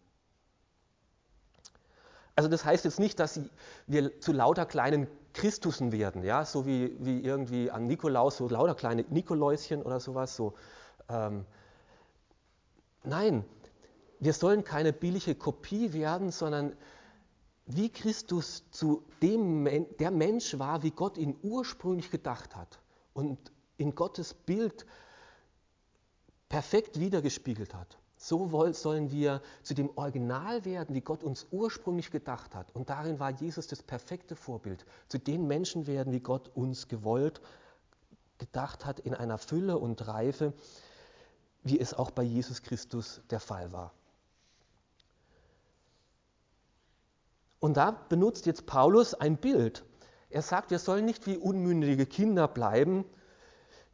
Also 2.36 2.50
das 2.50 2.66
heißt 2.66 2.84
jetzt 2.84 3.00
nicht, 3.00 3.18
dass 3.20 3.40
wir 3.86 4.20
zu 4.20 4.34
lauter 4.34 4.66
kleinen 4.66 5.06
Christusen 5.32 5.92
werden, 5.92 6.24
ja, 6.24 6.44
so 6.44 6.66
wie, 6.66 6.94
wie 7.00 7.24
irgendwie 7.24 7.70
an 7.70 7.86
Nikolaus, 7.86 8.36
so 8.36 8.46
lauter 8.46 8.74
kleine 8.74 9.02
Nikoläuschen 9.08 9.82
oder 9.82 10.00
sowas. 10.00 10.36
So. 10.36 10.56
Ähm, 11.08 11.46
nein, 13.02 13.46
wir 14.20 14.34
sollen 14.34 14.62
keine 14.62 14.92
billige 14.92 15.34
Kopie 15.34 15.94
werden, 15.94 16.32
sondern 16.32 16.76
wie 17.68 17.90
Christus 17.90 18.64
zu 18.70 19.04
dem 19.20 19.68
der 19.98 20.10
Mensch 20.10 20.58
war, 20.58 20.82
wie 20.82 20.90
Gott 20.90 21.18
ihn 21.18 21.36
ursprünglich 21.42 22.10
gedacht 22.10 22.56
hat 22.56 22.80
und 23.12 23.52
in 23.76 23.94
Gottes 23.94 24.32
Bild 24.32 24.86
perfekt 26.48 26.98
wiedergespiegelt 26.98 27.74
hat. 27.74 27.98
So 28.16 28.48
sollen 28.72 29.12
wir 29.12 29.42
zu 29.62 29.74
dem 29.74 29.90
Original 29.96 30.64
werden, 30.64 30.94
wie 30.94 31.02
Gott 31.02 31.22
uns 31.22 31.46
ursprünglich 31.50 32.10
gedacht 32.10 32.54
hat. 32.54 32.74
Und 32.74 32.88
darin 32.88 33.20
war 33.20 33.30
Jesus 33.30 33.68
das 33.68 33.82
perfekte 33.82 34.34
Vorbild. 34.34 34.84
Zu 35.08 35.18
den 35.18 35.46
Menschen 35.46 35.86
werden, 35.86 36.12
wie 36.12 36.20
Gott 36.20 36.50
uns 36.54 36.88
gewollt, 36.88 37.40
gedacht 38.38 38.86
hat, 38.86 38.98
in 38.98 39.14
einer 39.14 39.38
Fülle 39.38 39.78
und 39.78 40.08
Reife, 40.08 40.52
wie 41.62 41.78
es 41.78 41.92
auch 41.92 42.10
bei 42.10 42.22
Jesus 42.22 42.62
Christus 42.62 43.20
der 43.30 43.40
Fall 43.40 43.72
war. 43.72 43.92
Und 47.60 47.76
da 47.76 47.90
benutzt 47.90 48.46
jetzt 48.46 48.66
Paulus 48.66 49.14
ein 49.14 49.36
Bild. 49.36 49.84
Er 50.30 50.42
sagt, 50.42 50.70
wir 50.70 50.78
sollen 50.78 51.04
nicht 51.04 51.26
wie 51.26 51.36
unmündige 51.36 52.06
Kinder 52.06 52.46
bleiben, 52.48 53.04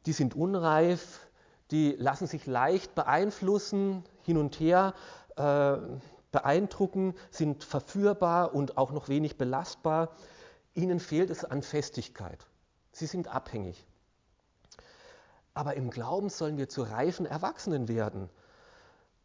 die 0.06 0.12
sind 0.12 0.34
unreif, 0.34 1.26
die 1.70 1.92
lassen 1.92 2.26
sich 2.26 2.46
leicht 2.46 2.94
beeinflussen, 2.94 4.04
hin 4.22 4.36
und 4.36 4.60
her 4.60 4.94
äh, 5.36 5.76
beeindrucken, 6.30 7.14
sind 7.30 7.64
verführbar 7.64 8.54
und 8.54 8.76
auch 8.76 8.90
noch 8.90 9.08
wenig 9.08 9.38
belastbar. 9.38 10.10
Ihnen 10.74 11.00
fehlt 11.00 11.30
es 11.30 11.44
an 11.44 11.62
Festigkeit. 11.62 12.46
Sie 12.92 13.06
sind 13.06 13.28
abhängig. 13.28 13.86
Aber 15.54 15.74
im 15.74 15.90
Glauben 15.90 16.28
sollen 16.28 16.58
wir 16.58 16.68
zu 16.68 16.82
reifen 16.82 17.26
Erwachsenen 17.26 17.88
werden, 17.88 18.28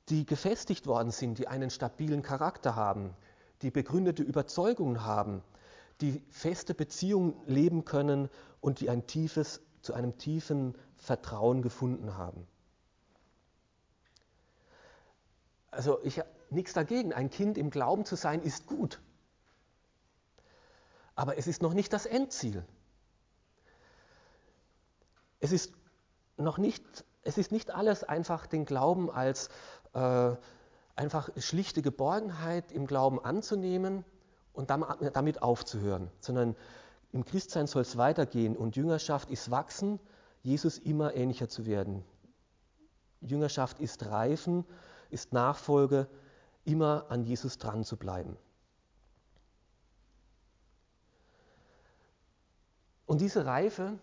die 0.09 0.25
gefestigt 0.25 0.85
worden 0.85 1.11
sind, 1.11 1.39
die 1.39 1.47
einen 1.47 1.71
stabilen 1.71 2.21
Charakter 2.21 2.75
haben, 2.75 3.15
die 3.61 3.71
begründete 3.71 4.23
Überzeugungen 4.23 5.03
haben, 5.03 5.43
die 6.01 6.21
feste 6.29 6.73
Beziehungen 6.73 7.33
leben 7.45 7.85
können 7.85 8.29
und 8.61 8.79
die 8.79 8.89
ein 8.89 9.05
tiefes, 9.07 9.61
zu 9.81 9.93
einem 9.93 10.17
tiefen 10.17 10.75
Vertrauen 10.97 11.61
gefunden 11.61 12.17
haben. 12.17 12.45
Also 15.71 15.99
ich 16.03 16.19
habe 16.19 16.29
nichts 16.49 16.73
dagegen, 16.73 17.13
ein 17.13 17.29
Kind 17.29 17.57
im 17.57 17.69
Glauben 17.69 18.05
zu 18.05 18.15
sein, 18.15 18.41
ist 18.41 18.65
gut. 18.65 18.99
Aber 21.15 21.37
es 21.37 21.47
ist 21.47 21.61
noch 21.61 21.73
nicht 21.73 21.93
das 21.93 22.05
Endziel. 22.05 22.65
Es 25.39 25.51
ist 25.51 25.73
noch 26.37 26.57
nicht, 26.57 26.83
es 27.23 27.37
ist 27.37 27.51
nicht 27.51 27.71
alles 27.71 28.03
einfach 28.03 28.47
den 28.47 28.65
Glauben 28.65 29.11
als 29.11 29.49
äh, 29.93 30.35
einfach 30.99 31.29
schlichte 31.37 31.81
Geborgenheit 31.81 32.73
im 32.73 32.85
Glauben 32.85 33.23
anzunehmen 33.23 34.03
und 34.51 34.69
damit 34.69 35.41
aufzuhören, 35.41 36.11
sondern 36.19 36.57
im 37.13 37.23
Christsein 37.23 37.67
soll 37.67 37.83
es 37.83 37.97
weitergehen 37.97 38.57
und 38.57 38.75
Jüngerschaft 38.75 39.31
ist 39.31 39.49
wachsen, 39.49 39.99
Jesus 40.43 40.77
immer 40.77 41.15
ähnlicher 41.15 41.47
zu 41.47 41.65
werden. 41.65 42.03
Jüngerschaft 43.21 43.79
ist 43.79 44.05
reifen, 44.05 44.65
ist 45.09 45.31
Nachfolge, 45.31 46.07
immer 46.65 47.05
an 47.09 47.23
Jesus 47.23 47.57
dran 47.57 47.85
zu 47.85 47.95
bleiben. 47.95 48.37
Und 53.05 53.21
diese 53.21 53.45
Reife, 53.45 53.97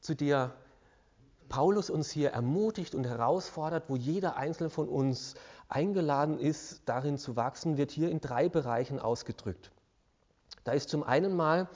zu 0.00 0.14
der 0.14 0.54
Paulus 1.48 1.90
uns 1.90 2.10
hier 2.10 2.30
ermutigt 2.30 2.94
und 2.94 3.04
herausfordert, 3.04 3.84
wo 3.88 3.96
jeder 3.96 4.36
einzelne 4.36 4.70
von 4.70 4.88
uns 4.88 5.34
eingeladen 5.68 6.38
ist, 6.38 6.82
darin 6.86 7.18
zu 7.18 7.36
wachsen, 7.36 7.76
wird 7.76 7.90
hier 7.90 8.10
in 8.10 8.20
drei 8.20 8.48
Bereichen 8.48 8.98
ausgedrückt. 8.98 9.70
Da 10.64 10.72
ist 10.72 10.88
zum 10.88 11.02
einen 11.02 11.34
mal, 11.34 11.68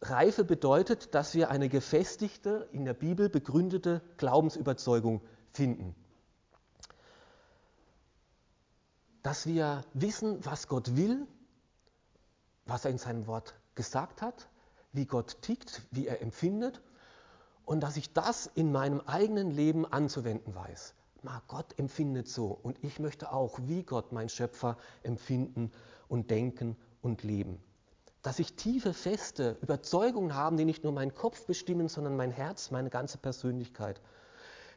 Reife 0.00 0.44
bedeutet, 0.44 1.14
dass 1.14 1.34
wir 1.34 1.50
eine 1.50 1.68
gefestigte, 1.68 2.68
in 2.72 2.84
der 2.84 2.94
Bibel 2.94 3.28
begründete 3.28 4.02
Glaubensüberzeugung 4.18 5.22
finden. 5.52 5.94
Dass 9.22 9.46
wir 9.46 9.82
wissen, 9.94 10.44
was 10.44 10.68
Gott 10.68 10.96
will, 10.96 11.26
was 12.66 12.84
er 12.84 12.90
in 12.90 12.98
seinem 12.98 13.26
Wort 13.26 13.54
gesagt 13.74 14.20
hat, 14.20 14.48
wie 14.92 15.06
Gott 15.06 15.40
tickt, 15.40 15.82
wie 15.90 16.06
er 16.06 16.20
empfindet 16.20 16.82
und 17.64 17.80
dass 17.80 17.96
ich 17.96 18.12
das 18.12 18.46
in 18.46 18.72
meinem 18.72 19.00
eigenen 19.00 19.50
Leben 19.50 19.90
anzuwenden 19.90 20.54
weiß. 20.54 20.94
Gott 21.48 21.78
empfindet 21.78 22.28
so 22.28 22.58
und 22.62 22.82
ich 22.82 22.98
möchte 22.98 23.32
auch, 23.32 23.58
wie 23.62 23.82
Gott, 23.82 24.12
mein 24.12 24.28
Schöpfer, 24.28 24.76
empfinden 25.02 25.70
und 26.08 26.30
denken 26.30 26.76
und 27.02 27.22
leben. 27.22 27.58
Dass 28.22 28.38
ich 28.38 28.54
tiefe, 28.54 28.94
feste 28.94 29.58
Überzeugungen 29.60 30.34
habe, 30.34 30.56
die 30.56 30.64
nicht 30.64 30.84
nur 30.84 30.92
meinen 30.92 31.14
Kopf 31.14 31.46
bestimmen, 31.46 31.88
sondern 31.88 32.16
mein 32.16 32.30
Herz, 32.30 32.70
meine 32.70 32.90
ganze 32.90 33.18
Persönlichkeit, 33.18 34.00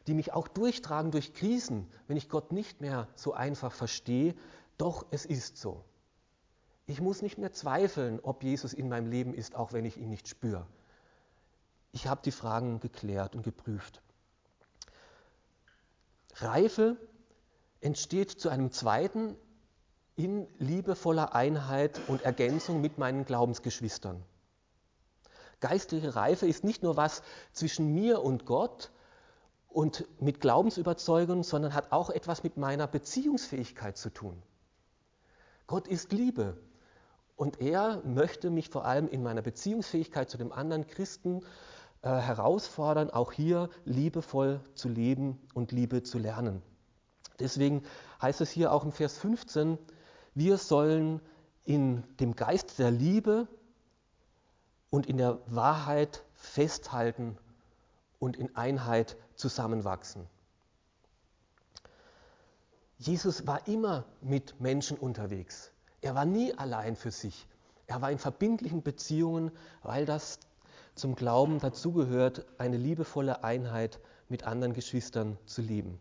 die 0.07 0.13
mich 0.13 0.33
auch 0.33 0.47
durchtragen 0.47 1.11
durch 1.11 1.33
Krisen, 1.33 1.87
wenn 2.07 2.17
ich 2.17 2.29
Gott 2.29 2.51
nicht 2.51 2.81
mehr 2.81 3.07
so 3.15 3.33
einfach 3.33 3.73
verstehe, 3.73 4.35
doch 4.77 5.05
es 5.11 5.25
ist 5.25 5.57
so. 5.57 5.83
Ich 6.85 7.01
muss 7.01 7.21
nicht 7.21 7.37
mehr 7.37 7.51
zweifeln, 7.51 8.19
ob 8.21 8.43
Jesus 8.43 8.73
in 8.73 8.87
meinem 8.87 9.07
Leben 9.07 9.33
ist, 9.33 9.55
auch 9.55 9.73
wenn 9.73 9.83
ich 9.83 9.97
ihn 9.97 10.09
nicht 10.09 10.27
spüre. 10.27 10.65
Ich 11.91 12.07
habe 12.07 12.21
die 12.23 12.31
Fragen 12.31 12.79
geklärt 12.79 13.35
und 13.35 13.43
geprüft. 13.43 14.01
Reife 16.41 16.97
entsteht 17.81 18.31
zu 18.31 18.49
einem 18.49 18.71
zweiten 18.71 19.35
in 20.15 20.47
liebevoller 20.57 21.35
Einheit 21.35 22.01
und 22.07 22.23
Ergänzung 22.23 22.81
mit 22.81 22.97
meinen 22.97 23.25
Glaubensgeschwistern. 23.25 24.23
Geistliche 25.59 26.15
Reife 26.15 26.47
ist 26.47 26.63
nicht 26.63 26.83
nur 26.83 26.97
was 26.97 27.21
zwischen 27.51 27.93
mir 27.93 28.21
und 28.21 28.45
Gott 28.45 28.91
und 29.67 30.05
mit 30.19 30.39
Glaubensüberzeugung, 30.39 31.43
sondern 31.43 31.73
hat 31.73 31.91
auch 31.91 32.09
etwas 32.09 32.43
mit 32.43 32.57
meiner 32.57 32.87
Beziehungsfähigkeit 32.87 33.97
zu 33.97 34.09
tun. 34.09 34.41
Gott 35.67 35.87
ist 35.87 36.11
Liebe 36.11 36.57
und 37.35 37.61
er 37.61 38.01
möchte 38.05 38.49
mich 38.49 38.69
vor 38.69 38.85
allem 38.85 39.07
in 39.07 39.21
meiner 39.21 39.41
Beziehungsfähigkeit 39.41 40.29
zu 40.29 40.37
dem 40.37 40.51
anderen 40.51 40.87
Christen 40.87 41.43
äh, 42.01 42.09
herausfordern, 42.09 43.09
auch 43.09 43.31
hier 43.31 43.69
liebevoll 43.85 44.61
zu 44.75 44.89
leben 44.89 45.39
und 45.53 45.71
Liebe 45.71 46.03
zu 46.03 46.17
lernen. 46.17 46.61
Deswegen 47.39 47.83
heißt 48.21 48.41
es 48.41 48.51
hier 48.51 48.71
auch 48.71 48.83
im 48.83 48.91
Vers 48.91 49.17
15, 49.17 49.77
wir 50.33 50.57
sollen 50.57 51.21
in 51.65 52.03
dem 52.19 52.35
Geist 52.35 52.79
der 52.79 52.91
Liebe 52.91 53.47
und 54.89 55.05
in 55.05 55.17
der 55.17 55.39
Wahrheit 55.47 56.23
festhalten 56.35 57.37
und 58.19 58.37
in 58.37 58.55
Einheit 58.55 59.17
zusammenwachsen. 59.35 60.27
Jesus 62.97 63.45
war 63.45 63.67
immer 63.67 64.05
mit 64.21 64.59
Menschen 64.59 64.97
unterwegs. 64.97 65.71
Er 66.01 66.15
war 66.15 66.25
nie 66.25 66.53
allein 66.53 66.95
für 66.95 67.11
sich. 67.11 67.47
Er 67.85 68.01
war 68.01 68.11
in 68.11 68.17
verbindlichen 68.17 68.81
Beziehungen, 68.81 69.51
weil 69.83 70.05
das 70.05 70.39
zum 70.97 71.15
Glauben 71.15 71.59
dazugehört, 71.59 72.45
eine 72.57 72.77
liebevolle 72.77 73.43
Einheit 73.43 73.99
mit 74.29 74.43
anderen 74.43 74.73
Geschwistern 74.73 75.37
zu 75.45 75.61
leben. 75.61 75.99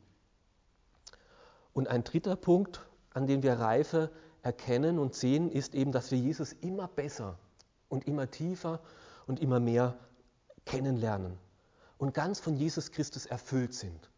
Und 1.73 1.89
ein 1.89 2.05
dritter 2.05 2.37
Punkt, 2.37 2.87
an 3.11 3.27
dem 3.27 3.43
wir 3.43 3.55
Reife 3.55 4.11
erkennen 4.43 4.99
und 4.99 5.15
sehen, 5.15 5.51
ist 5.51 5.75
eben, 5.75 5.93
dass 5.93 6.11
wir 6.11 6.19
Jesus 6.19 6.53
immer 6.53 6.89
besser 6.89 7.39
und 7.89 8.07
immer 8.07 8.31
tiefer 8.31 8.81
und 9.27 9.41
immer 9.41 9.61
mehr 9.61 9.97
kennenlernen 10.65 11.39
und 11.99 12.15
ganz 12.15 12.41
von 12.41 12.57
Jesus 12.57 12.91
Christus 12.91 13.27
erfüllt 13.27 13.75
sind. 13.75 14.11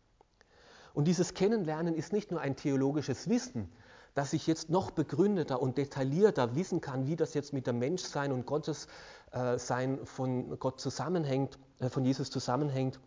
Und 0.95 1.05
dieses 1.07 1.35
Kennenlernen 1.35 1.95
ist 1.95 2.13
nicht 2.13 2.31
nur 2.31 2.41
ein 2.41 2.57
theologisches 2.57 3.29
Wissen, 3.29 3.71
dass 4.19 4.33
ich 4.33 4.49
jetzt 4.49 4.69
noch 4.69 4.91
begründeter 4.91 5.63
und 5.63 5.79
detaillierter 5.79 6.57
wissen 6.57 6.81
kann, 6.81 7.07
wie 7.07 7.15
das 7.15 7.35
jetzt 7.35 7.53
mit 7.53 7.69
dem 7.69 7.79
Menschsein 7.79 8.33
und 8.33 8.47
Gottessein 8.47 10.05
von 10.07 10.59
Gott 10.59 10.81
zusammenhängt, 10.81 11.57
äh, 11.79 11.89
von 11.89 12.05
Jesus 12.05 12.29
zusammenhängt, 12.29 12.99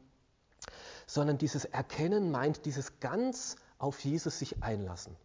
sondern 1.06 1.38
dieses 1.38 1.65
Erkennen 1.65 2.32
meint 2.32 2.65
dieses 2.65 3.01
ganz 3.01 3.58
auf 3.77 4.00
Jesus 4.06 4.39
sich 4.39 4.63
einlassen. 4.63 5.18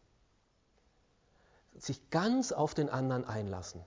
Sich 1.79 2.11
ganz 2.11 2.51
auf 2.51 2.75
den 2.75 2.89
anderen 2.89 3.25
einlassen. 3.25 3.81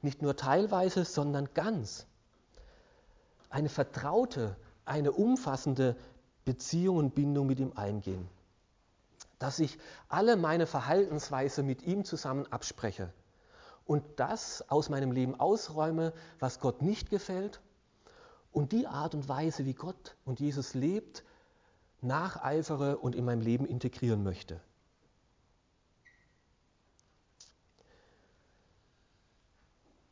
Nicht 0.00 0.22
nur 0.22 0.36
teilweise, 0.36 1.04
sondern 1.04 1.50
ganz. 1.52 2.06
Eine 3.50 3.68
vertraute, 3.68 4.56
eine 4.86 5.12
umfassende 5.12 5.94
Beziehung 6.46 6.96
und 6.96 7.14
Bindung 7.14 7.46
mit 7.46 7.60
ihm 7.60 7.74
eingehen 7.74 8.30
dass 9.38 9.58
ich 9.58 9.78
alle 10.08 10.36
meine 10.36 10.66
Verhaltensweise 10.66 11.62
mit 11.62 11.82
ihm 11.82 12.04
zusammen 12.04 12.46
abspreche 12.50 13.12
und 13.84 14.02
das 14.16 14.68
aus 14.70 14.88
meinem 14.88 15.12
Leben 15.12 15.38
ausräume, 15.38 16.12
was 16.38 16.60
Gott 16.60 16.82
nicht 16.82 17.10
gefällt 17.10 17.60
und 18.52 18.72
die 18.72 18.86
Art 18.86 19.14
und 19.14 19.28
Weise, 19.28 19.66
wie 19.66 19.74
Gott 19.74 20.16
und 20.24 20.40
Jesus 20.40 20.74
lebt, 20.74 21.24
nacheifere 22.00 22.98
und 22.98 23.14
in 23.14 23.24
meinem 23.24 23.40
Leben 23.40 23.66
integrieren 23.66 24.22
möchte. 24.22 24.60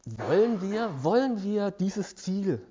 Wollen 0.05 0.61
wir, 0.61 1.05
wollen 1.05 1.43
wir 1.43 1.71
dieses 1.71 2.17
Ziel 2.17 2.67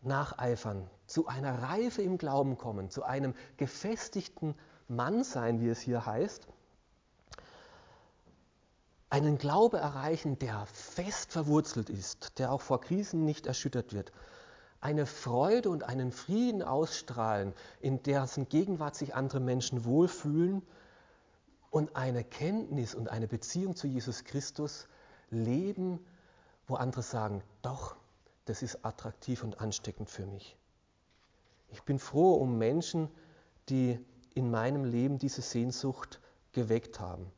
nacheifern, 0.00 0.88
zu 1.06 1.26
einer 1.26 1.62
Reife 1.62 2.02
im 2.02 2.16
Glauben 2.16 2.56
kommen, 2.56 2.90
zu 2.90 3.02
einem 3.02 3.34
gefestigten 3.58 4.54
Mann 4.88 5.22
sein, 5.22 5.60
wie 5.60 5.68
es 5.68 5.80
hier 5.80 6.06
heißt, 6.06 6.48
einen 9.10 9.38
Glaube 9.38 9.78
erreichen, 9.78 10.38
der 10.38 10.66
fest 10.66 11.32
verwurzelt 11.32 11.88
ist, 11.88 12.38
der 12.38 12.52
auch 12.52 12.60
vor 12.60 12.80
Krisen 12.80 13.24
nicht 13.24 13.46
erschüttert 13.46 13.92
wird, 13.92 14.12
eine 14.80 15.06
Freude 15.06 15.70
und 15.70 15.82
einen 15.82 16.12
Frieden 16.12 16.62
ausstrahlen, 16.62 17.52
in 17.80 18.02
dessen 18.02 18.48
Gegenwart 18.48 18.94
sich 18.94 19.14
andere 19.14 19.40
Menschen 19.40 19.84
wohlfühlen 19.84 20.62
und 21.70 21.96
eine 21.96 22.22
Kenntnis 22.22 22.94
und 22.94 23.08
eine 23.08 23.28
Beziehung 23.28 23.76
zu 23.76 23.86
Jesus 23.86 24.24
Christus 24.24 24.86
leben, 25.30 25.98
wo 26.66 26.74
andere 26.76 27.02
sagen, 27.02 27.42
doch, 27.62 27.96
das 28.44 28.62
ist 28.62 28.84
attraktiv 28.84 29.42
und 29.42 29.60
ansteckend 29.60 30.08
für 30.10 30.26
mich. 30.26 30.56
Ich 31.70 31.82
bin 31.82 31.98
froh 31.98 32.34
um 32.34 32.56
Menschen, 32.56 33.10
die 33.68 33.98
in 34.34 34.50
meinem 34.50 34.84
Leben 34.84 35.18
diese 35.18 35.42
Sehnsucht 35.42 36.20
geweckt 36.52 37.00
haben. 37.00 37.30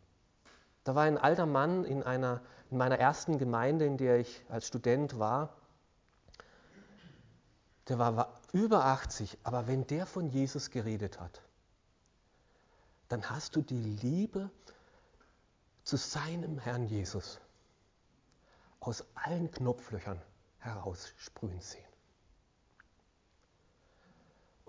Da 0.85 0.95
war 0.95 1.05
ein 1.05 1.19
alter 1.19 1.47
Mann 1.47 1.85
in, 1.85 2.03
einer, 2.03 2.41
in 2.71 2.79
meiner 2.79 2.99
ersten 2.99 3.39
Gemeinde, 3.39 3.85
in 3.85 3.97
der 3.97 4.19
ich 4.19 4.45
als 4.49 4.69
Student 4.69 5.19
war, 5.19 5.55
der 7.89 7.99
war 7.99 8.41
über 8.53 8.85
80, 8.85 9.39
aber 9.43 9.67
wenn 9.67 9.87
der 9.87 10.07
von 10.07 10.29
Jesus 10.29 10.71
geredet 10.71 11.19
hat, 11.19 11.43
dann 13.09 13.29
hast 13.29 13.57
du 13.57 13.63
die 13.63 13.81
Liebe 13.81 14.49
zu 15.83 15.97
seinem 15.97 16.59
Herrn 16.59 16.87
Jesus 16.87 17.41
aus 18.79 19.05
allen 19.15 19.51
Knopflöchern 19.51 20.23
heraussprühen 20.59 21.61
sehen. 21.61 21.90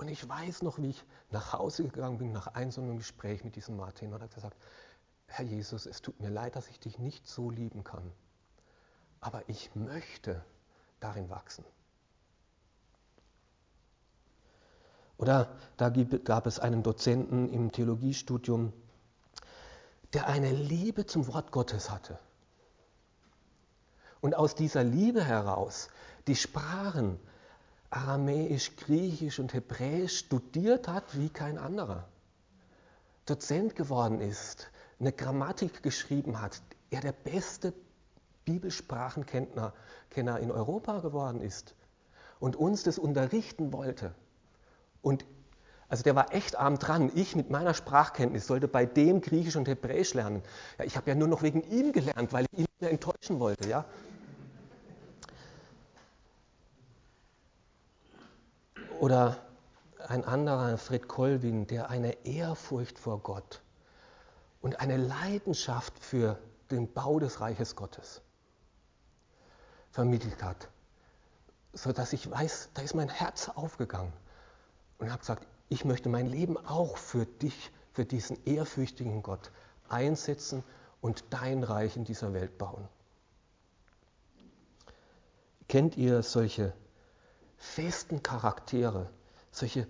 Und 0.01 0.08
ich 0.08 0.27
weiß 0.27 0.63
noch, 0.63 0.79
wie 0.79 0.89
ich 0.89 1.03
nach 1.29 1.53
Hause 1.53 1.84
gegangen 1.84 2.17
bin, 2.17 2.31
nach 2.31 2.48
einem 2.48 2.72
so 2.72 2.81
einem 2.81 2.98
Gespräch 2.98 3.43
mit 3.43 3.55
diesem 3.55 3.77
Martin, 3.77 4.12
und 4.12 4.24
hat 4.24 4.34
gesagt, 4.34 4.58
Herr 5.27 5.46
Jesus, 5.46 5.86
es 5.86 6.01
tut 6.01 6.20
mir 6.20 6.31
leid, 6.31 6.55
dass 6.55 6.67
ich 6.70 6.79
dich 6.79 6.98
nicht 6.98 7.27
so 7.27 7.51
lieben 7.51 7.84
kann, 7.84 8.12
aber 9.20 9.48
ich 9.48 9.75
möchte 9.75 10.43
darin 11.00 11.29
wachsen. 11.29 11.63
Oder 15.20 15.55
da 15.77 15.89
gab 15.89 16.48
es 16.48 16.58
einen 16.58 16.81
Dozenten 16.81 17.48
im 17.53 17.72
Theologiestudium, 17.72 18.74
der 20.13 20.25
eine 20.25 20.51
Liebe 20.51 21.05
zum 21.05 21.27
Wort 21.27 21.51
Gottes 21.51 21.91
hatte. 21.91 22.17
Und 24.20 24.34
aus 24.34 24.55
dieser 24.55 24.84
Liebe 24.84 25.24
heraus 25.24 25.89
die 26.25 26.36
Sprachen 26.36 27.20
Aramäisch, 27.91 28.75
Griechisch 28.77 29.39
und 29.39 29.53
Hebräisch 29.53 30.19
studiert 30.19 30.88
hat 30.88 31.03
wie 31.17 31.29
kein 31.29 31.57
anderer. 31.57 32.07
Dozent 33.25 33.75
geworden 33.75 34.21
ist, 34.21 34.71
eine 35.00 35.12
Grammatik 35.12 35.83
geschrieben 35.83 36.41
hat, 36.41 36.62
er 36.89 37.01
der 37.01 37.12
beste 37.12 37.74
Bibelsprachenkenner 38.46 39.74
Kenner 40.09 40.39
in 40.39 40.51
Europa 40.51 41.00
geworden 41.00 41.42
ist 41.42 41.75
und 42.39 42.55
uns 42.55 42.83
das 42.83 42.98
unterrichten 42.98 43.74
wollte. 43.74 44.15
Und 45.01 45.25
also 45.89 46.03
der 46.03 46.15
war 46.15 46.33
echt 46.33 46.55
arm 46.57 46.79
dran. 46.79 47.11
Ich 47.15 47.35
mit 47.35 47.50
meiner 47.50 47.74
Sprachkenntnis 47.74 48.48
sollte 48.48 48.70
bei 48.70 48.85
dem 48.85 49.20
Griechisch 49.20 49.57
und 49.57 49.68
Hebräisch 49.68 50.13
lernen. 50.13 50.42
Ja, 50.77 50.85
ich 50.85 50.96
habe 50.96 51.09
ja 51.09 51.15
nur 51.15 51.27
noch 51.27 51.44
wegen 51.44 51.61
ihm 51.70 51.92
gelernt, 51.92 52.31
weil 52.31 52.46
ich 52.53 52.59
ihn 52.59 52.87
enttäuschen 52.87 53.42
wollte. 53.42 53.68
Ja? 53.68 53.83
Oder 59.01 59.35
ein 60.09 60.24
anderer, 60.25 60.77
Fred 60.77 61.07
Colvin, 61.07 61.66
der 61.66 61.90
eine 61.90 62.24
Ehrfurcht 62.24 63.00
vor 63.00 63.18
Gott 63.18 63.64
und 64.61 64.79
eine 64.79 64.96
Leidenschaft 64.96 65.98
für 65.98 66.37
den 66.70 66.94
Bau 66.94 67.18
des 67.18 67.42
Reiches 67.42 67.75
Gottes 67.75 68.22
vermittelt 69.90 70.44
hat, 70.44 70.70
sodass 71.74 72.14
ich 72.14 72.29
weiß, 72.29 72.70
da 72.75 72.83
ist 72.83 72.94
mein 72.94 73.09
Herz 73.09 73.50
aufgegangen 73.50 74.14
und 75.00 75.09
habe 75.09 75.22
gesagt, 75.22 75.48
ich 75.70 75.83
möchte 75.83 76.07
mein 76.07 76.27
Leben 76.27 76.55
auch 76.55 76.96
für 76.96 77.25
dich, 77.25 77.72
für 77.94 78.05
diesen 78.05 78.37
ehrfürchtigen 78.46 79.24
Gott 79.24 79.50
einsetzen 79.90 80.64
und 81.01 81.24
dein 81.31 81.64
Reich 81.64 81.98
in 81.98 82.05
dieser 82.05 82.33
Welt 82.33 82.55
bauen. 82.59 82.87
Kennt 85.68 85.98
ihr 85.98 86.22
solche 86.22 86.75
festen 87.61 88.24
Charaktere, 88.24 89.07
solche 89.51 89.87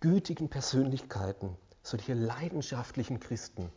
gütigen 0.00 0.48
Persönlichkeiten, 0.48 1.56
solche 1.82 2.14
leidenschaftlichen 2.14 3.18
Christen? 3.18 3.70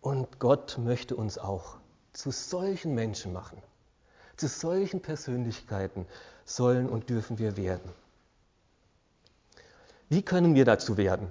Und 0.00 0.38
Gott 0.38 0.78
möchte 0.78 1.14
uns 1.16 1.38
auch 1.38 1.76
zu 2.12 2.30
solchen 2.30 2.94
Menschen 2.94 3.32
machen. 3.32 3.62
Zu 4.36 4.48
solchen 4.48 5.00
Persönlichkeiten 5.00 6.06
sollen 6.44 6.88
und 6.88 7.10
dürfen 7.10 7.38
wir 7.38 7.56
werden. 7.56 7.92
Wie 10.08 10.22
können 10.22 10.54
wir 10.54 10.64
dazu 10.64 10.96
werden? 10.96 11.30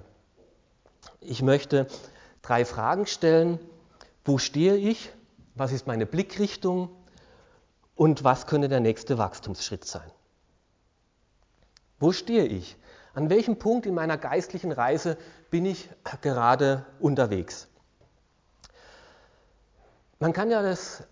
Ich 1.20 1.42
möchte 1.42 1.86
drei 2.42 2.64
Fragen 2.64 3.06
stellen. 3.06 3.58
Wo 4.24 4.38
stehe 4.38 4.76
ich? 4.76 5.10
Was 5.58 5.72
ist 5.72 5.86
meine 5.86 6.06
Blickrichtung? 6.06 6.88
Und 7.94 8.22
was 8.22 8.46
könnte 8.46 8.68
der 8.68 8.80
nächste 8.80 9.18
Wachstumsschritt 9.18 9.84
sein? 9.84 10.08
Wo 11.98 12.12
stehe 12.12 12.44
ich? 12.44 12.76
An 13.12 13.28
welchem 13.28 13.58
Punkt 13.58 13.84
in 13.84 13.94
meiner 13.94 14.16
geistlichen 14.16 14.70
Reise 14.70 15.18
bin 15.50 15.66
ich 15.66 15.90
gerade 16.22 16.86
unterwegs? 17.00 17.66
Man 20.20 20.32
kann 20.32 20.50
ja 20.50 20.62
das 20.62 21.02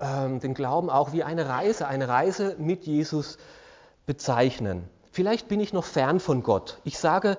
ähm, 0.00 0.40
den 0.40 0.54
Glauben 0.54 0.88
auch 0.88 1.12
wie 1.12 1.22
eine 1.22 1.48
Reise, 1.48 1.86
eine 1.86 2.08
Reise 2.08 2.56
mit 2.58 2.84
Jesus 2.84 3.36
bezeichnen. 4.06 4.88
Vielleicht 5.12 5.48
bin 5.48 5.60
ich 5.60 5.72
noch 5.74 5.84
fern 5.84 6.20
von 6.20 6.42
Gott. 6.42 6.78
Ich 6.84 6.98
sage, 6.98 7.36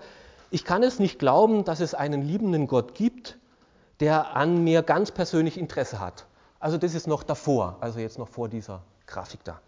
ich 0.51 0.65
kann 0.65 0.83
es 0.83 0.99
nicht 0.99 1.17
glauben, 1.17 1.63
dass 1.63 1.79
es 1.79 1.95
einen 1.95 2.21
liebenden 2.21 2.67
Gott 2.67 2.93
gibt, 2.93 3.39
der 3.99 4.35
an 4.35 4.63
mir 4.63 4.83
ganz 4.83 5.11
persönlich 5.11 5.57
Interesse 5.57 5.99
hat. 5.99 6.25
Also 6.59 6.77
das 6.77 6.93
ist 6.93 7.07
noch 7.07 7.23
davor, 7.23 7.77
also 7.81 7.99
jetzt 7.99 8.17
noch 8.17 8.27
vor 8.27 8.49
dieser 8.49 8.83
Grafik 9.07 9.41
da. 9.43 9.61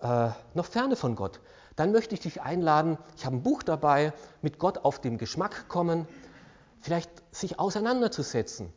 Äh, 0.00 0.32
noch 0.54 0.66
ferne 0.66 0.96
von 0.96 1.16
Gott. 1.16 1.40
Dann 1.76 1.92
möchte 1.92 2.14
ich 2.14 2.20
dich 2.20 2.42
einladen, 2.42 2.98
ich 3.16 3.24
habe 3.24 3.36
ein 3.36 3.42
Buch 3.42 3.62
dabei, 3.62 4.12
mit 4.42 4.58
Gott 4.58 4.78
auf 4.78 5.00
den 5.00 5.18
Geschmack 5.18 5.68
kommen, 5.68 6.08
vielleicht 6.80 7.10
sich 7.34 7.58
auseinanderzusetzen. 7.58 8.72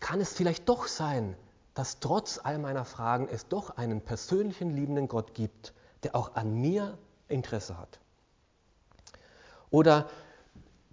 Kann 0.00 0.20
es 0.20 0.32
vielleicht 0.32 0.68
doch 0.68 0.86
sein, 0.88 1.36
dass 1.74 2.00
trotz 2.00 2.40
all 2.42 2.58
meiner 2.58 2.84
Fragen 2.84 3.28
es 3.30 3.46
doch 3.48 3.76
einen 3.76 4.00
persönlichen 4.00 4.70
liebenden 4.70 5.08
Gott 5.08 5.34
gibt, 5.34 5.72
der 6.02 6.16
auch 6.16 6.34
an 6.34 6.54
mir 6.54 6.98
Interesse 7.28 7.78
hat? 7.78 8.00
Oder 9.70 10.08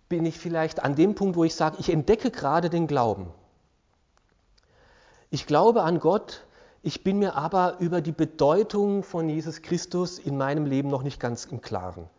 bin 0.09 0.25
ich 0.25 0.37
vielleicht 0.37 0.83
an 0.83 0.95
dem 0.95 1.15
Punkt, 1.15 1.37
wo 1.37 1.43
ich 1.43 1.55
sage, 1.55 1.77
ich 1.79 1.89
entdecke 1.89 2.31
gerade 2.31 2.69
den 2.69 2.87
Glauben. 2.87 3.31
Ich 5.29 5.45
glaube 5.45 5.83
an 5.83 5.99
Gott, 5.99 6.45
ich 6.81 7.03
bin 7.03 7.19
mir 7.19 7.35
aber 7.35 7.77
über 7.79 8.01
die 8.01 8.11
Bedeutung 8.11 9.03
von 9.03 9.29
Jesus 9.29 9.61
Christus 9.61 10.17
in 10.17 10.37
meinem 10.37 10.65
Leben 10.65 10.89
noch 10.89 11.03
nicht 11.03 11.19
ganz 11.19 11.45
im 11.45 11.61
Klaren. 11.61 12.09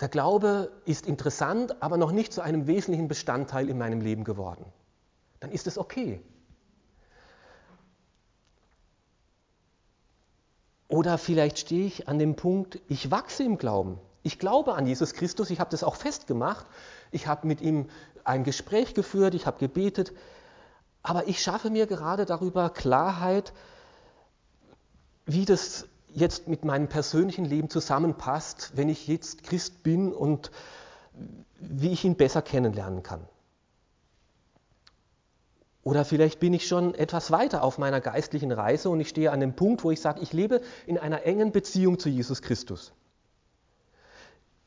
Der 0.00 0.08
Glaube 0.08 0.70
ist 0.84 1.06
interessant, 1.06 1.82
aber 1.82 1.96
noch 1.96 2.12
nicht 2.12 2.32
zu 2.32 2.40
einem 2.40 2.66
wesentlichen 2.66 3.08
Bestandteil 3.08 3.68
in 3.68 3.76
meinem 3.78 4.00
Leben 4.00 4.24
geworden. 4.24 4.64
Dann 5.40 5.50
ist 5.50 5.66
es 5.66 5.76
okay. 5.76 6.20
Oder 10.86 11.18
vielleicht 11.18 11.58
stehe 11.58 11.84
ich 11.84 12.08
an 12.08 12.18
dem 12.18 12.36
Punkt, 12.36 12.80
ich 12.88 13.10
wachse 13.10 13.42
im 13.42 13.58
Glauben. 13.58 13.98
Ich 14.22 14.38
glaube 14.38 14.74
an 14.74 14.86
Jesus 14.86 15.14
Christus, 15.14 15.50
ich 15.50 15.60
habe 15.60 15.70
das 15.70 15.84
auch 15.84 15.96
festgemacht. 15.96 16.66
Ich 17.10 17.26
habe 17.26 17.46
mit 17.46 17.60
ihm 17.60 17.88
ein 18.24 18.44
Gespräch 18.44 18.94
geführt, 18.94 19.34
ich 19.34 19.46
habe 19.46 19.58
gebetet. 19.58 20.12
Aber 21.02 21.28
ich 21.28 21.40
schaffe 21.40 21.70
mir 21.70 21.86
gerade 21.86 22.26
darüber 22.26 22.70
Klarheit, 22.70 23.52
wie 25.24 25.44
das 25.44 25.86
jetzt 26.12 26.48
mit 26.48 26.64
meinem 26.64 26.88
persönlichen 26.88 27.44
Leben 27.44 27.70
zusammenpasst, 27.70 28.72
wenn 28.74 28.88
ich 28.88 29.06
jetzt 29.06 29.44
Christ 29.44 29.82
bin 29.82 30.12
und 30.12 30.50
wie 31.60 31.92
ich 31.92 32.04
ihn 32.04 32.16
besser 32.16 32.42
kennenlernen 32.42 33.02
kann. 33.02 33.26
Oder 35.82 36.04
vielleicht 36.04 36.40
bin 36.40 36.52
ich 36.52 36.66
schon 36.66 36.94
etwas 36.94 37.30
weiter 37.30 37.62
auf 37.62 37.78
meiner 37.78 38.00
geistlichen 38.00 38.52
Reise 38.52 38.90
und 38.90 39.00
ich 39.00 39.08
stehe 39.08 39.32
an 39.32 39.40
dem 39.40 39.54
Punkt, 39.54 39.84
wo 39.84 39.90
ich 39.90 40.00
sage, 40.00 40.20
ich 40.20 40.32
lebe 40.32 40.60
in 40.86 40.98
einer 40.98 41.22
engen 41.22 41.52
Beziehung 41.52 41.98
zu 41.98 42.08
Jesus 42.10 42.42
Christus. 42.42 42.92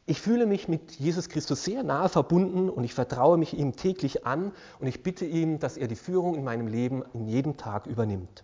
Ich 0.05 0.19
fühle 0.19 0.45
mich 0.45 0.67
mit 0.67 0.93
Jesus 0.93 1.29
Christus 1.29 1.63
sehr 1.63 1.83
nahe 1.83 2.09
verbunden 2.09 2.69
und 2.69 2.83
ich 2.83 2.93
vertraue 2.93 3.37
mich 3.37 3.53
ihm 3.53 3.75
täglich 3.75 4.25
an 4.25 4.51
und 4.79 4.87
ich 4.87 5.03
bitte 5.03 5.25
ihm, 5.25 5.59
dass 5.59 5.77
er 5.77 5.87
die 5.87 5.95
Führung 5.95 6.35
in 6.35 6.43
meinem 6.43 6.67
Leben 6.67 7.03
in 7.13 7.27
jedem 7.27 7.57
Tag 7.57 7.85
übernimmt. 7.85 8.43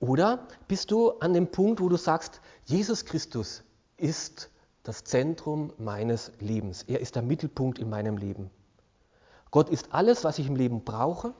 Oder 0.00 0.48
bist 0.68 0.90
du 0.90 1.12
an 1.20 1.32
dem 1.32 1.48
Punkt, 1.50 1.80
wo 1.80 1.88
du 1.88 1.96
sagst, 1.96 2.40
Jesus 2.64 3.04
Christus 3.04 3.62
ist 3.96 4.50
das 4.82 5.04
Zentrum 5.04 5.72
meines 5.78 6.32
Lebens. 6.40 6.82
Er 6.82 7.00
ist 7.00 7.14
der 7.14 7.22
Mittelpunkt 7.22 7.78
in 7.78 7.88
meinem 7.88 8.16
Leben. 8.18 8.50
Gott 9.50 9.70
ist 9.70 9.94
alles, 9.94 10.24
was 10.24 10.38
ich 10.38 10.46
im 10.46 10.56
Leben 10.56 10.84
brauche 10.84 11.32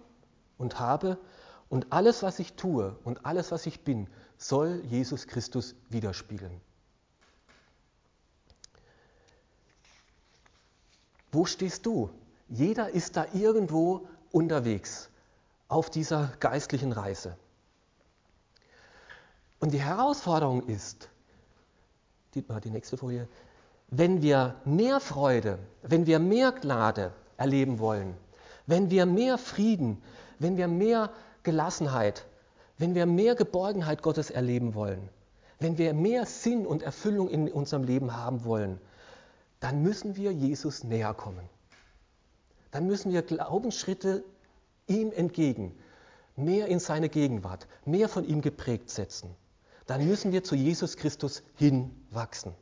und 0.57 0.79
habe 0.79 1.19
und 1.69 1.93
alles, 1.93 2.23
was 2.23 2.39
ich 2.39 2.55
tue 2.55 2.97
und 3.05 3.27
alles, 3.27 3.51
was 3.51 3.67
ich 3.67 3.85
bin, 3.85 4.09
soll 4.39 4.83
Jesus 4.89 5.27
Christus 5.27 5.75
widerspiegeln. 5.91 6.61
Wo 11.33 11.45
stehst 11.47 11.85
du? 11.87 12.11
Jeder 12.49 12.91
ist 12.91 13.17
da 13.17 13.27
irgendwo 13.33 14.07
unterwegs 14.31 15.09
auf 15.69 15.91
dieser 15.91 16.33
geistlichen 16.39 16.93
Reise. 16.93 17.37
Und 19.59 19.73
die 19.73 19.81
Herausforderung 19.81 20.67
ist, 20.69 21.09
Dietmar, 22.35 22.61
die 22.61 22.71
nächste 22.71 22.97
Folie, 22.97 23.29
wenn 23.89 24.23
wir 24.23 24.57
mehr 24.65 25.01
Freude, 25.01 25.59
wenn 25.83 26.07
wir 26.07 26.19
mehr 26.19 26.53
Gnade 26.53 27.13
erleben 27.37 27.79
wollen, 27.79 28.15
wenn 28.67 28.91
wir 28.91 29.07
mehr 29.07 29.39
Frieden, 29.39 30.03
wenn 30.39 30.57
wir 30.57 30.69
mehr 30.69 31.11
Gelassenheit, 31.43 32.27
wenn 32.79 32.95
wir 32.95 33.07
mehr 33.07 33.35
Geborgenheit 33.35 34.03
Gottes 34.03 34.31
erleben 34.31 34.75
wollen, 34.75 35.09
wenn 35.59 35.79
wir 35.79 35.95
mehr 35.95 36.27
Sinn 36.27 36.67
und 36.67 36.83
Erfüllung 36.83 37.29
in 37.29 37.51
unserem 37.51 37.85
Leben 37.85 38.17
haben 38.17 38.45
wollen, 38.45 38.81
dann 39.61 39.83
müssen 39.83 40.17
wir 40.17 40.33
Jesus 40.33 40.85
näher 40.85 41.15
kommen. 41.15 41.49
Dann 42.71 42.87
müssen 42.87 43.13
wir 43.13 43.23
Glaubensschritte 43.23 44.25
ihm 44.87 45.13
entgegen, 45.13 45.75
mehr 46.37 46.67
in 46.67 46.81
seine 46.81 47.09
Gegenwart, 47.09 47.67
mehr 47.85 48.09
von 48.09 48.27
ihm 48.27 48.43
geprägt 48.43 48.91
setzen. 48.91 49.35
Dann 49.87 50.07
müssen 50.07 50.33
wir 50.33 50.43
zu 50.43 50.55
Jesus 50.55 50.97
Christus 50.97 51.43
hinwachsen. 51.57 52.55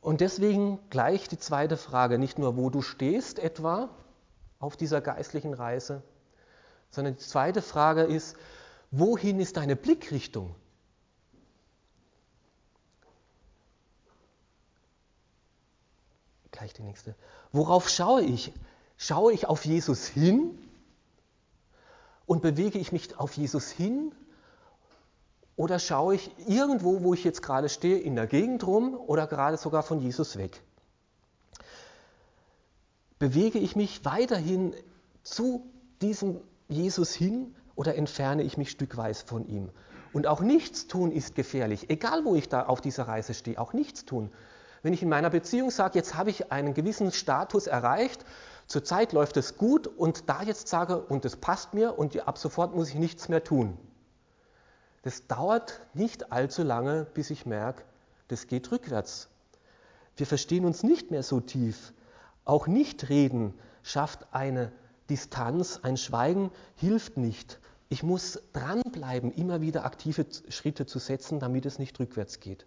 Und 0.00 0.22
deswegen 0.22 0.78
gleich 0.88 1.28
die 1.28 1.38
zweite 1.38 1.76
Frage, 1.76 2.18
nicht 2.18 2.38
nur 2.38 2.56
wo 2.56 2.70
du 2.70 2.80
stehst 2.80 3.38
etwa, 3.38 3.90
auf 4.60 4.76
dieser 4.76 5.00
geistlichen 5.00 5.54
Reise, 5.54 6.02
sondern 6.90 7.16
die 7.16 7.22
zweite 7.22 7.62
Frage 7.62 8.02
ist, 8.02 8.36
wohin 8.90 9.40
ist 9.40 9.56
deine 9.56 9.74
Blickrichtung? 9.74 10.54
Gleich 16.52 16.74
die 16.74 16.82
nächste. 16.82 17.14
Worauf 17.52 17.88
schaue 17.88 18.22
ich? 18.22 18.52
Schaue 18.98 19.32
ich 19.32 19.46
auf 19.46 19.64
Jesus 19.64 20.06
hin 20.06 20.58
und 22.26 22.42
bewege 22.42 22.78
ich 22.78 22.92
mich 22.92 23.18
auf 23.18 23.32
Jesus 23.34 23.70
hin? 23.70 24.12
Oder 25.56 25.78
schaue 25.78 26.16
ich 26.16 26.30
irgendwo, 26.48 27.02
wo 27.02 27.14
ich 27.14 27.24
jetzt 27.24 27.42
gerade 27.42 27.70
stehe, 27.70 27.98
in 27.98 28.14
der 28.14 28.26
Gegend 28.26 28.66
rum 28.66 28.94
oder 28.94 29.26
gerade 29.26 29.56
sogar 29.56 29.82
von 29.82 30.00
Jesus 30.00 30.36
weg? 30.36 30.62
Bewege 33.20 33.58
ich 33.58 33.76
mich 33.76 34.06
weiterhin 34.06 34.74
zu 35.22 35.70
diesem 36.00 36.40
Jesus 36.68 37.12
hin 37.12 37.54
oder 37.74 37.94
entferne 37.94 38.42
ich 38.42 38.56
mich 38.56 38.70
stückweise 38.70 39.26
von 39.26 39.46
ihm? 39.46 39.68
Und 40.14 40.26
auch 40.26 40.40
nichts 40.40 40.86
tun 40.86 41.12
ist 41.12 41.34
gefährlich, 41.34 41.90
egal 41.90 42.24
wo 42.24 42.34
ich 42.34 42.48
da 42.48 42.62
auf 42.62 42.80
dieser 42.80 43.08
Reise 43.08 43.34
stehe, 43.34 43.60
auch 43.60 43.74
nichts 43.74 44.06
tun. 44.06 44.32
Wenn 44.82 44.94
ich 44.94 45.02
in 45.02 45.10
meiner 45.10 45.28
Beziehung 45.28 45.70
sage, 45.70 45.98
jetzt 45.98 46.14
habe 46.14 46.30
ich 46.30 46.50
einen 46.50 46.72
gewissen 46.72 47.12
Status 47.12 47.66
erreicht, 47.66 48.24
zurzeit 48.66 49.12
läuft 49.12 49.36
es 49.36 49.58
gut 49.58 49.86
und 49.86 50.30
da 50.30 50.42
jetzt 50.42 50.68
sage, 50.68 51.02
und 51.02 51.26
es 51.26 51.36
passt 51.36 51.74
mir 51.74 51.98
und 51.98 52.26
ab 52.26 52.38
sofort 52.38 52.74
muss 52.74 52.88
ich 52.88 52.94
nichts 52.94 53.28
mehr 53.28 53.44
tun. 53.44 53.76
Das 55.02 55.26
dauert 55.26 55.82
nicht 55.92 56.32
allzu 56.32 56.62
lange, 56.62 57.06
bis 57.12 57.28
ich 57.28 57.44
merke, 57.44 57.82
das 58.28 58.46
geht 58.46 58.72
rückwärts. 58.72 59.28
Wir 60.16 60.26
verstehen 60.26 60.64
uns 60.64 60.82
nicht 60.82 61.10
mehr 61.10 61.22
so 61.22 61.40
tief. 61.40 61.92
Auch 62.44 62.66
Nichtreden 62.66 63.54
schafft 63.82 64.26
eine 64.32 64.72
Distanz, 65.08 65.80
ein 65.82 65.96
Schweigen 65.96 66.50
hilft 66.76 67.16
nicht. 67.16 67.58
Ich 67.88 68.02
muss 68.02 68.40
dranbleiben, 68.52 69.32
immer 69.32 69.60
wieder 69.60 69.84
aktive 69.84 70.24
Schritte 70.48 70.86
zu 70.86 70.98
setzen, 70.98 71.40
damit 71.40 71.66
es 71.66 71.78
nicht 71.78 71.98
rückwärts 71.98 72.38
geht. 72.38 72.66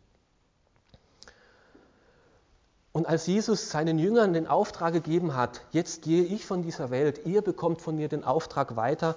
Und 2.92 3.08
als 3.08 3.26
Jesus 3.26 3.70
seinen 3.70 3.98
Jüngern 3.98 4.34
den 4.34 4.46
Auftrag 4.46 4.94
gegeben 4.94 5.36
hat, 5.36 5.62
jetzt 5.72 6.04
gehe 6.04 6.24
ich 6.24 6.46
von 6.46 6.62
dieser 6.62 6.92
Welt, 6.92 7.26
ihr 7.26 7.42
bekommt 7.42 7.82
von 7.82 7.96
mir 7.96 8.08
den 8.08 8.24
Auftrag 8.24 8.76
weiter, 8.76 9.16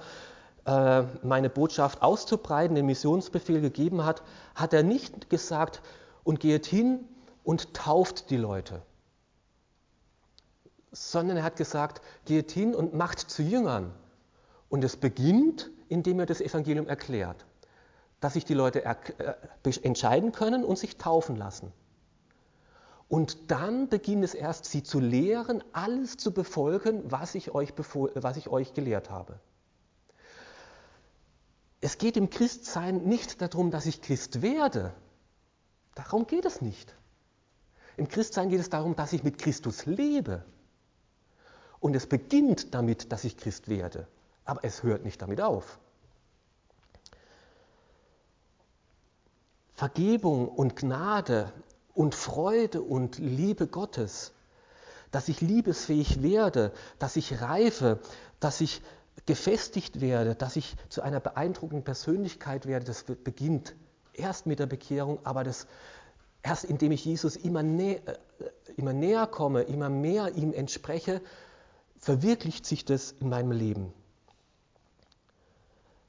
äh, 0.64 1.02
meine 1.22 1.50
Botschaft 1.50 2.00
auszubreiten, 2.00 2.74
den 2.74 2.86
Missionsbefehl 2.86 3.60
gegeben 3.60 4.04
hat, 4.04 4.22
hat 4.54 4.72
er 4.72 4.82
nicht 4.82 5.28
gesagt, 5.28 5.82
und 6.24 6.40
geht 6.40 6.66
hin 6.66 7.04
und 7.44 7.74
tauft 7.74 8.30
die 8.30 8.36
Leute 8.36 8.82
sondern 10.92 11.37
er 11.37 11.42
hat 11.42 11.57
gesagt, 11.57 12.01
geht 12.25 12.51
hin 12.51 12.75
und 12.75 12.94
macht 12.94 13.18
zu 13.18 13.42
Jüngern. 13.42 13.92
Und 14.68 14.85
es 14.85 14.96
beginnt, 14.96 15.70
indem 15.88 16.20
er 16.20 16.27
das 16.27 16.40
Evangelium 16.40 16.88
erklärt, 16.88 17.46
dass 18.20 18.35
sich 18.35 18.44
die 18.44 18.55
Leute 18.55 18.85
äh, 18.85 18.94
entscheiden 19.83 20.33
können 20.33 20.64
und 20.64 20.79
sich 20.79 20.96
taufen 20.96 21.37
lassen. 21.37 21.72
Und 23.09 23.51
dann 23.53 23.88
beginnt 23.88 24.25
es 24.25 24.35
erst, 24.35 24.64
sie 24.64 24.83
zu 24.83 24.99
lehren, 24.99 25.62
alles 25.72 26.16
zu 26.16 26.33
befolgen, 26.33 27.05
was 27.11 27.37
ich 27.37 27.55
euch, 27.55 27.72
was 28.14 28.37
ich 28.37 28.49
euch 28.49 28.75
gelehrt 28.75 29.11
habe. 29.11 29.38
Es 31.81 31.99
geht 31.99 32.16
im 32.16 32.31
Christsein 32.31 33.05
nicht 33.05 33.40
darum, 33.40 33.70
dass 33.70 33.87
ich 33.87 34.03
Christ 34.03 34.42
werde. 34.42 34.92
Darum 35.94 36.27
geht 36.27 36.44
es 36.44 36.61
nicht. 36.61 36.96
Im 37.96 38.09
Christsein 38.09 38.49
geht 38.49 38.61
es 38.61 38.70
darum, 38.70 38.96
dass 38.96 39.12
ich 39.12 39.22
mit 39.22 39.38
Christus 39.38 39.87
lebe. 39.87 40.44
Und 41.87 41.94
es 41.94 42.09
beginnt 42.09 42.75
damit, 42.75 43.12
dass 43.12 43.22
ich 43.22 43.37
Christ 43.37 43.68
werde, 43.68 44.09
aber 44.44 44.64
es 44.64 44.83
hört 44.83 45.05
nicht 45.05 45.22
damit 45.22 45.40
auf. 45.40 45.79
Vergebung 49.72 50.49
und 50.49 50.75
Gnade 50.75 51.53
und 51.94 52.16
Freude 52.16 52.83
und 52.83 53.18
Liebe 53.18 53.68
Gottes, 53.68 54.33
dass 55.12 55.29
ich 55.29 55.40
liebesfähig 55.40 56.25
werde, 56.25 56.72
dass 56.99 57.14
ich 57.14 57.40
reife, 57.40 58.01
dass 58.40 58.61
ich 58.61 58.83
gefestigt 59.27 60.01
werde, 60.01 60.35
dass 60.35 60.57
ich 60.57 60.75
zu 60.88 61.03
einer 61.03 61.20
beeindruckenden 61.20 61.85
Persönlichkeit 61.85 62.66
werde, 62.66 62.85
das 62.85 63.05
beginnt 63.05 63.77
erst 64.12 64.46
mit 64.46 64.59
der 64.59 64.66
Bekehrung, 64.66 65.20
aber 65.22 65.44
das 65.44 65.68
erst 66.42 66.64
indem 66.64 66.90
ich 66.90 67.05
Jesus 67.05 67.37
immer, 67.37 67.62
nä 67.62 68.01
äh, 68.07 68.14
immer 68.77 68.92
näher 68.92 69.29
komme, 69.29 69.62
immer 69.62 69.88
mehr 69.88 70.35
ihm 70.35 70.53
entspreche, 70.53 71.20
verwirklicht 72.06 72.64
sich 72.64 72.84
das 72.84 73.10
in 73.10 73.28
meinem 73.28 73.50
Leben. 73.50 73.92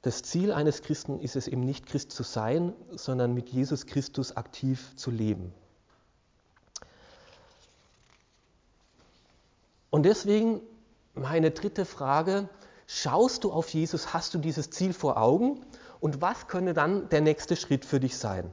Das 0.02 0.22
Ziel 0.22 0.52
eines 0.52 0.82
Christen 0.82 1.18
ist 1.18 1.34
es 1.34 1.48
eben 1.48 1.62
nicht 1.62 1.86
Christ 1.86 2.12
zu 2.12 2.22
sein, 2.22 2.72
sondern 2.92 3.34
mit 3.34 3.48
Jesus 3.48 3.84
Christus 3.84 4.36
aktiv 4.36 4.94
zu 4.94 5.10
leben. 5.10 5.52
Und 9.90 10.04
deswegen 10.04 10.60
meine 11.14 11.50
dritte 11.50 11.84
Frage, 11.84 12.48
schaust 12.86 13.42
du 13.42 13.50
auf 13.50 13.68
Jesus, 13.70 14.14
hast 14.14 14.34
du 14.34 14.38
dieses 14.38 14.70
Ziel 14.70 14.92
vor 14.92 15.16
Augen 15.16 15.66
und 15.98 16.20
was 16.20 16.46
könnte 16.46 16.74
dann 16.74 17.08
der 17.08 17.22
nächste 17.22 17.56
Schritt 17.56 17.84
für 17.84 17.98
dich 17.98 18.16
sein? 18.16 18.52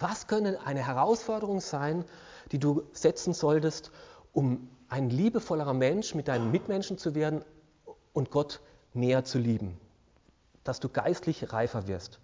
Was 0.00 0.26
könnte 0.26 0.62
eine 0.62 0.84
Herausforderung 0.84 1.60
sein, 1.60 2.04
die 2.50 2.58
du 2.58 2.82
setzen 2.92 3.34
solltest, 3.34 3.92
um 4.32 4.68
ein 4.92 5.08
liebevollerer 5.08 5.72
Mensch 5.72 6.14
mit 6.14 6.28
deinen 6.28 6.50
Mitmenschen 6.50 6.98
zu 6.98 7.14
werden 7.14 7.42
und 8.12 8.30
Gott 8.30 8.60
mehr 8.92 9.24
zu 9.24 9.38
lieben, 9.38 9.80
dass 10.64 10.80
du 10.80 10.90
geistlich 10.90 11.52
reifer 11.52 11.88
wirst. 11.88 12.20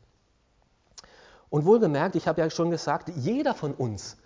Und 1.48 1.64
wohlgemerkt, 1.64 2.14
ich 2.14 2.28
habe 2.28 2.42
ja 2.42 2.50
schon 2.50 2.70
gesagt, 2.70 3.08
jeder 3.16 3.54
von 3.54 3.72
uns 3.74 4.18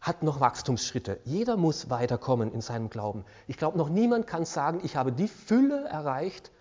hat 0.00 0.22
noch 0.22 0.38
Wachstumsschritte. 0.38 1.18
Jeder 1.24 1.56
muss 1.56 1.90
weiterkommen 1.90 2.52
in 2.52 2.60
seinem 2.60 2.88
Glauben. 2.88 3.24
Ich 3.48 3.56
glaube, 3.56 3.76
noch 3.76 3.88
niemand 3.88 4.28
kann 4.28 4.44
sagen, 4.44 4.80
ich 4.84 4.94
habe 4.94 5.10
die 5.10 5.26
Fülle 5.26 5.84
erreicht, 5.86 6.52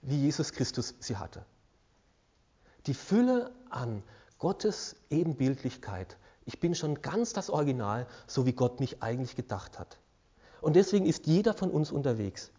wie 0.00 0.22
Jesus 0.22 0.52
Christus 0.52 0.94
sie 1.00 1.18
hatte. 1.18 1.44
die 2.86 2.94
Fülle 2.94 3.52
an 3.70 4.02
Gottes 4.38 4.96
Ebenbildlichkeit. 5.10 6.16
Ich 6.44 6.60
bin 6.60 6.74
schon 6.74 7.02
ganz 7.02 7.32
das 7.32 7.50
Original, 7.50 8.06
so 8.26 8.46
wie 8.46 8.52
Gott 8.52 8.80
mich 8.80 9.02
eigentlich 9.02 9.36
gedacht 9.36 9.78
hat. 9.78 9.98
Und 10.60 10.76
deswegen 10.76 11.06
ist 11.06 11.26
jeder 11.26 11.54
von 11.54 11.70
uns 11.70 11.90
unterwegs. 11.90 12.50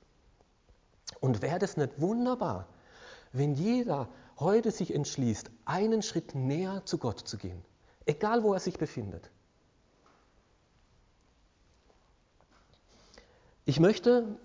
Und 1.19 1.41
wäre 1.41 1.59
das 1.59 1.77
nicht 1.77 1.99
wunderbar, 1.99 2.67
wenn 3.33 3.53
jeder 3.53 4.09
heute 4.39 4.71
sich 4.71 4.93
entschließt, 4.93 5.49
einen 5.65 6.01
Schritt 6.01 6.35
näher 6.35 6.83
zu 6.85 6.97
Gott 6.97 7.19
zu 7.19 7.37
gehen, 7.37 7.63
egal 8.05 8.43
wo 8.43 8.53
er 8.53 8.59
sich 8.59 8.77
befindet. 8.77 9.31
Ich 13.65 13.81
möchte 13.81 14.37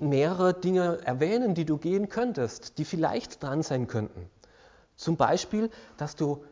mehrere 0.00 0.52
Dinge 0.52 0.98
erwähnen, 1.04 1.54
die 1.54 1.64
du 1.64 1.78
gehen 1.78 2.08
könntest, 2.08 2.78
die 2.78 2.84
vielleicht 2.84 3.40
dran 3.40 3.62
sein 3.62 3.86
könnten. 3.86 4.28
Zum 4.96 5.16
Beispiel, 5.16 5.70
dass 5.96 6.16
du 6.16 6.44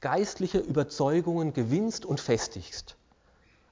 geistliche 0.00 0.58
Überzeugungen 0.58 1.54
gewinnst 1.54 2.04
und 2.04 2.20
festigst. 2.20 2.97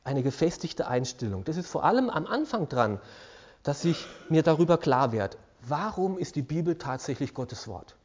Eine 0.06 0.22
gefestigte 0.22 0.86
Einstellung. 0.86 1.42
Das 1.42 1.56
ist 1.56 1.66
vor 1.66 1.82
allem 1.82 2.10
am 2.10 2.26
Anfang 2.26 2.68
dran, 2.68 3.00
dass 3.64 3.84
ich 3.84 4.06
mir 4.28 4.44
darüber 4.44 4.78
klar 4.78 5.10
werde, 5.10 5.36
warum 5.62 6.16
ist 6.16 6.36
die 6.36 6.42
Bibel 6.42 6.78
tatsächlich 6.78 7.34
Gottes 7.34 7.66
Wort? 7.66 7.96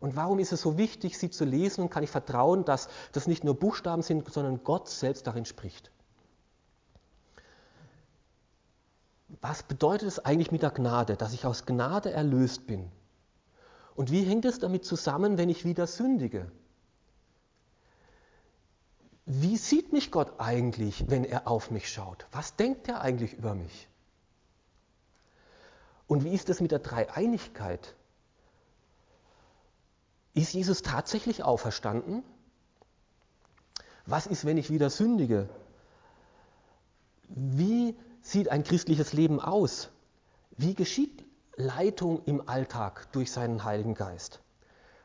Und 0.00 0.16
warum 0.16 0.38
ist 0.38 0.50
es 0.52 0.62
so 0.62 0.78
wichtig, 0.78 1.18
sie 1.18 1.28
zu 1.28 1.44
lesen 1.44 1.82
und 1.82 1.90
kann 1.90 2.04
ich 2.04 2.10
vertrauen, 2.10 2.64
dass 2.64 2.88
das 3.12 3.26
nicht 3.26 3.44
nur 3.44 3.54
Buchstaben 3.54 4.00
sind, 4.00 4.32
sondern 4.32 4.64
Gott 4.64 4.88
selbst 4.88 5.26
darin 5.26 5.44
spricht? 5.44 5.90
Was 9.42 9.62
bedeutet 9.62 10.08
es 10.08 10.24
eigentlich 10.24 10.52
mit 10.52 10.62
der 10.62 10.70
Gnade, 10.70 11.16
dass 11.16 11.34
ich 11.34 11.44
aus 11.44 11.66
Gnade 11.66 12.12
erlöst 12.12 12.66
bin? 12.66 12.90
Und 13.94 14.10
wie 14.10 14.24
hängt 14.24 14.46
es 14.46 14.58
damit 14.58 14.86
zusammen, 14.86 15.36
wenn 15.36 15.50
ich 15.50 15.66
wieder 15.66 15.86
sündige? 15.86 16.50
Wie 19.26 19.56
sieht 19.56 19.92
mich 19.92 20.10
Gott 20.10 20.34
eigentlich, 20.38 21.08
wenn 21.08 21.24
er 21.24 21.48
auf 21.48 21.70
mich 21.70 21.90
schaut? 21.90 22.26
Was 22.30 22.56
denkt 22.56 22.88
er 22.88 23.00
eigentlich 23.00 23.32
über 23.32 23.54
mich? 23.54 23.88
Und 26.06 26.24
wie 26.24 26.34
ist 26.34 26.50
es 26.50 26.60
mit 26.60 26.70
der 26.70 26.80
Dreieinigkeit? 26.80 27.94
Ist 30.34 30.52
Jesus 30.52 30.82
tatsächlich 30.82 31.42
auferstanden? 31.42 32.22
Was 34.04 34.26
ist, 34.26 34.44
wenn 34.44 34.58
ich 34.58 34.68
wieder 34.68 34.90
sündige? 34.90 35.48
Wie 37.28 37.96
sieht 38.20 38.50
ein 38.50 38.64
christliches 38.64 39.14
Leben 39.14 39.40
aus? 39.40 39.90
Wie 40.50 40.74
geschieht 40.74 41.24
Leitung 41.56 42.22
im 42.26 42.46
Alltag 42.46 43.10
durch 43.12 43.32
seinen 43.32 43.64
Heiligen 43.64 43.94
Geist? 43.94 44.40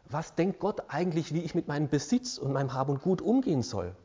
Was 0.05 0.35
denkt 0.35 0.59
Gott 0.59 0.89
eigentlich, 0.89 1.33
wie 1.33 1.41
ich 1.41 1.55
mit 1.55 1.67
meinem 1.67 1.87
Besitz 1.87 2.37
und 2.37 2.51
meinem 2.51 2.73
Hab 2.73 2.89
und 2.89 3.01
Gut 3.01 3.21
umgehen 3.21 3.61
soll? 3.61 3.95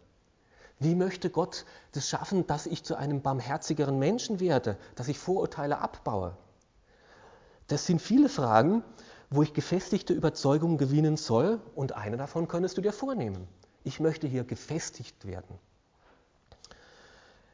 Wie 0.79 0.95
möchte 0.95 1.31
Gott 1.31 1.65
das 1.93 2.09
schaffen, 2.09 2.47
dass 2.47 2.67
ich 2.67 2.85
zu 2.85 2.97
einem 2.97 3.23
barmherzigeren 3.23 3.99
Menschen 3.99 4.41
werde, 4.41 4.77
dass 4.97 5.09
ich 5.09 5.19
Vorurteile 5.19 5.79
abbaue? 5.79 6.37
Das 7.69 7.87
sind 7.87 8.03
viele 8.03 8.29
Fragen, 8.29 8.83
wo 9.31 9.43
ich 9.43 9.55
gefestigte 9.55 10.13
Überzeugungen 10.13 10.79
gewinnen 10.79 11.17
soll 11.17 11.61
und 11.75 11.93
eine 11.93 12.17
davon 12.17 12.49
könntest 12.49 12.77
du 12.77 12.83
dir 12.83 12.93
vornehmen. 12.93 13.49
Ich 13.85 14.01
möchte 14.01 14.27
hier 14.27 14.45
gefestigt 14.45 15.27
werden. 15.27 15.59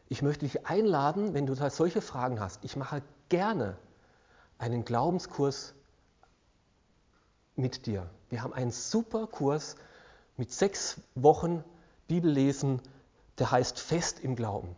Ich 0.08 0.22
möchte 0.22 0.44
dich 0.44 0.66
einladen, 0.66 1.34
wenn 1.34 1.46
du 1.46 1.54
solche 1.54 2.00
Fragen 2.00 2.40
hast. 2.40 2.64
Ich 2.64 2.76
mache 2.76 3.02
gerne 3.28 3.76
einen 4.58 4.84
Glaubenskurs 4.84 5.74
mit 7.54 7.86
dir. 7.86 8.10
Wir 8.28 8.42
haben 8.42 8.52
einen 8.52 8.72
super 8.72 9.26
Kurs 9.26 9.76
mit 10.36 10.52
sechs 10.52 11.00
Wochen 11.14 11.64
Bibellesen, 12.08 12.82
der 13.40 13.50
heißt 13.50 13.80
Fest 13.80 14.20
im 14.20 14.36
Glauben. 14.36 14.76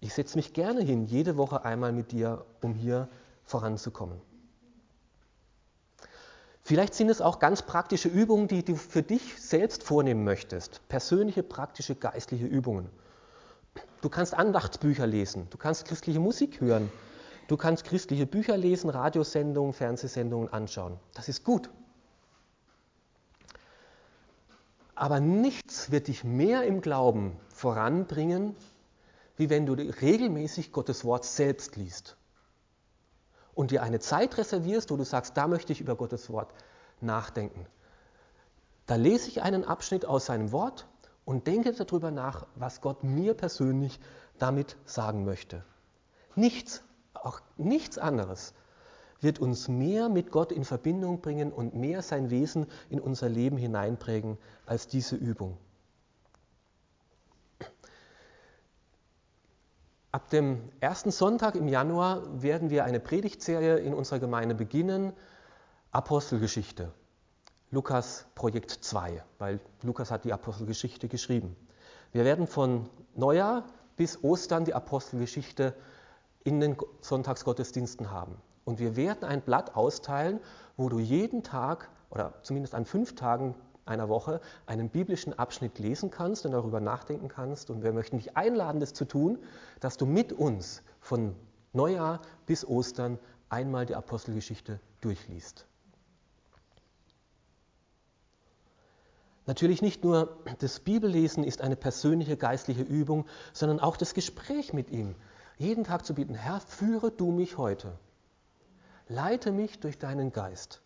Ich 0.00 0.12
setze 0.12 0.36
mich 0.36 0.52
gerne 0.52 0.82
hin, 0.82 1.06
jede 1.06 1.38
Woche 1.38 1.64
einmal 1.64 1.92
mit 1.92 2.12
dir, 2.12 2.44
um 2.60 2.74
hier 2.74 3.08
voranzukommen. 3.44 4.20
Vielleicht 6.62 6.94
sind 6.94 7.10
es 7.10 7.20
auch 7.20 7.38
ganz 7.38 7.62
praktische 7.62 8.08
Übungen, 8.08 8.48
die 8.48 8.64
du 8.64 8.74
für 8.74 9.02
dich 9.02 9.40
selbst 9.40 9.82
vornehmen 9.82 10.24
möchtest. 10.24 10.86
Persönliche, 10.88 11.42
praktische, 11.42 11.94
geistliche 11.94 12.46
Übungen. 12.46 12.90
Du 14.00 14.08
kannst 14.08 14.34
Andachtsbücher 14.34 15.06
lesen, 15.06 15.46
du 15.50 15.58
kannst 15.58 15.86
christliche 15.86 16.20
Musik 16.20 16.60
hören, 16.60 16.90
du 17.48 17.56
kannst 17.56 17.84
christliche 17.84 18.26
Bücher 18.26 18.56
lesen, 18.56 18.90
Radiosendungen, 18.90 19.72
Fernsehsendungen 19.72 20.52
anschauen. 20.52 20.98
Das 21.14 21.28
ist 21.28 21.44
gut. 21.44 21.70
Aber 24.94 25.20
nichts 25.20 25.90
wird 25.90 26.08
dich 26.08 26.24
mehr 26.24 26.64
im 26.64 26.80
Glauben 26.80 27.36
voranbringen, 27.48 28.54
wie 29.36 29.50
wenn 29.50 29.66
du 29.66 29.72
regelmäßig 29.74 30.72
Gottes 30.72 31.04
Wort 31.04 31.24
selbst 31.24 31.76
liest 31.76 32.16
und 33.54 33.70
dir 33.70 33.82
eine 33.82 34.00
Zeit 34.00 34.36
reservierst, 34.38 34.90
wo 34.90 34.96
du 34.96 35.04
sagst, 35.04 35.36
da 35.36 35.48
möchte 35.48 35.72
ich 35.72 35.80
über 35.80 35.96
Gottes 35.96 36.30
Wort 36.30 36.52
nachdenken. 37.00 37.66
Da 38.86 38.96
lese 38.96 39.28
ich 39.28 39.42
einen 39.42 39.64
Abschnitt 39.64 40.04
aus 40.04 40.26
seinem 40.26 40.52
Wort 40.52 40.86
und 41.24 41.46
denke 41.46 41.72
darüber 41.72 42.10
nach, 42.10 42.46
was 42.54 42.80
Gott 42.80 43.02
mir 43.02 43.34
persönlich 43.34 43.98
damit 44.38 44.76
sagen 44.84 45.24
möchte. 45.24 45.64
Nichts, 46.34 46.82
auch 47.14 47.40
nichts 47.56 47.98
anderes 47.98 48.54
wird 49.24 49.40
uns 49.40 49.66
mehr 49.66 50.08
mit 50.08 50.30
Gott 50.30 50.52
in 50.52 50.64
Verbindung 50.64 51.20
bringen 51.20 51.52
und 51.52 51.74
mehr 51.74 52.02
sein 52.02 52.30
Wesen 52.30 52.66
in 52.90 53.00
unser 53.00 53.28
Leben 53.28 53.56
hineinprägen 53.56 54.38
als 54.66 54.86
diese 54.86 55.16
Übung. 55.16 55.58
Ab 60.12 60.30
dem 60.30 60.60
ersten 60.78 61.10
Sonntag 61.10 61.56
im 61.56 61.66
Januar 61.66 62.40
werden 62.40 62.70
wir 62.70 62.84
eine 62.84 63.00
Predigtserie 63.00 63.78
in 63.78 63.94
unserer 63.94 64.20
Gemeinde 64.20 64.54
beginnen, 64.54 65.12
Apostelgeschichte. 65.90 66.92
Lukas 67.72 68.26
Projekt 68.36 68.70
2, 68.70 69.24
weil 69.40 69.58
Lukas 69.82 70.12
hat 70.12 70.24
die 70.24 70.32
Apostelgeschichte 70.32 71.08
geschrieben. 71.08 71.56
Wir 72.12 72.24
werden 72.24 72.46
von 72.46 72.88
Neujahr 73.16 73.64
bis 73.96 74.22
Ostern 74.22 74.64
die 74.64 74.74
Apostelgeschichte 74.74 75.74
in 76.44 76.60
den 76.60 76.76
Sonntagsgottesdiensten 77.00 78.12
haben. 78.12 78.36
Und 78.64 78.78
wir 78.78 78.96
werden 78.96 79.24
ein 79.24 79.42
Blatt 79.42 79.76
austeilen, 79.76 80.40
wo 80.76 80.88
du 80.88 80.98
jeden 80.98 81.42
Tag 81.42 81.90
oder 82.10 82.34
zumindest 82.42 82.74
an 82.74 82.84
fünf 82.84 83.14
Tagen 83.14 83.54
einer 83.86 84.08
Woche 84.08 84.40
einen 84.66 84.88
biblischen 84.88 85.38
Abschnitt 85.38 85.78
lesen 85.78 86.10
kannst 86.10 86.46
und 86.46 86.52
darüber 86.52 86.80
nachdenken 86.80 87.28
kannst. 87.28 87.70
Und 87.70 87.82
wir 87.82 87.92
möchten 87.92 88.16
dich 88.16 88.36
einladen, 88.36 88.80
das 88.80 88.94
zu 88.94 89.04
tun, 89.04 89.38
dass 89.80 89.96
du 89.96 90.06
mit 90.06 90.32
uns 90.32 90.82
von 91.00 91.34
Neujahr 91.72 92.20
bis 92.46 92.66
Ostern 92.66 93.18
einmal 93.48 93.84
die 93.84 93.94
Apostelgeschichte 93.94 94.80
durchliest. 95.00 95.66
Natürlich 99.46 99.82
nicht 99.82 100.04
nur 100.04 100.38
das 100.58 100.80
Bibellesen 100.80 101.44
ist 101.44 101.60
eine 101.60 101.76
persönliche 101.76 102.38
geistliche 102.38 102.82
Übung, 102.82 103.26
sondern 103.52 103.78
auch 103.78 103.98
das 103.98 104.14
Gespräch 104.14 104.72
mit 104.72 104.90
ihm. 104.90 105.14
Jeden 105.58 105.84
Tag 105.84 106.06
zu 106.06 106.14
bieten, 106.14 106.34
Herr, 106.34 106.60
führe 106.60 107.10
du 107.10 107.30
mich 107.30 107.58
heute. 107.58 107.98
Leite 109.08 109.52
mich 109.52 109.80
durch 109.80 109.98
deinen 109.98 110.32
Geist. 110.32 110.80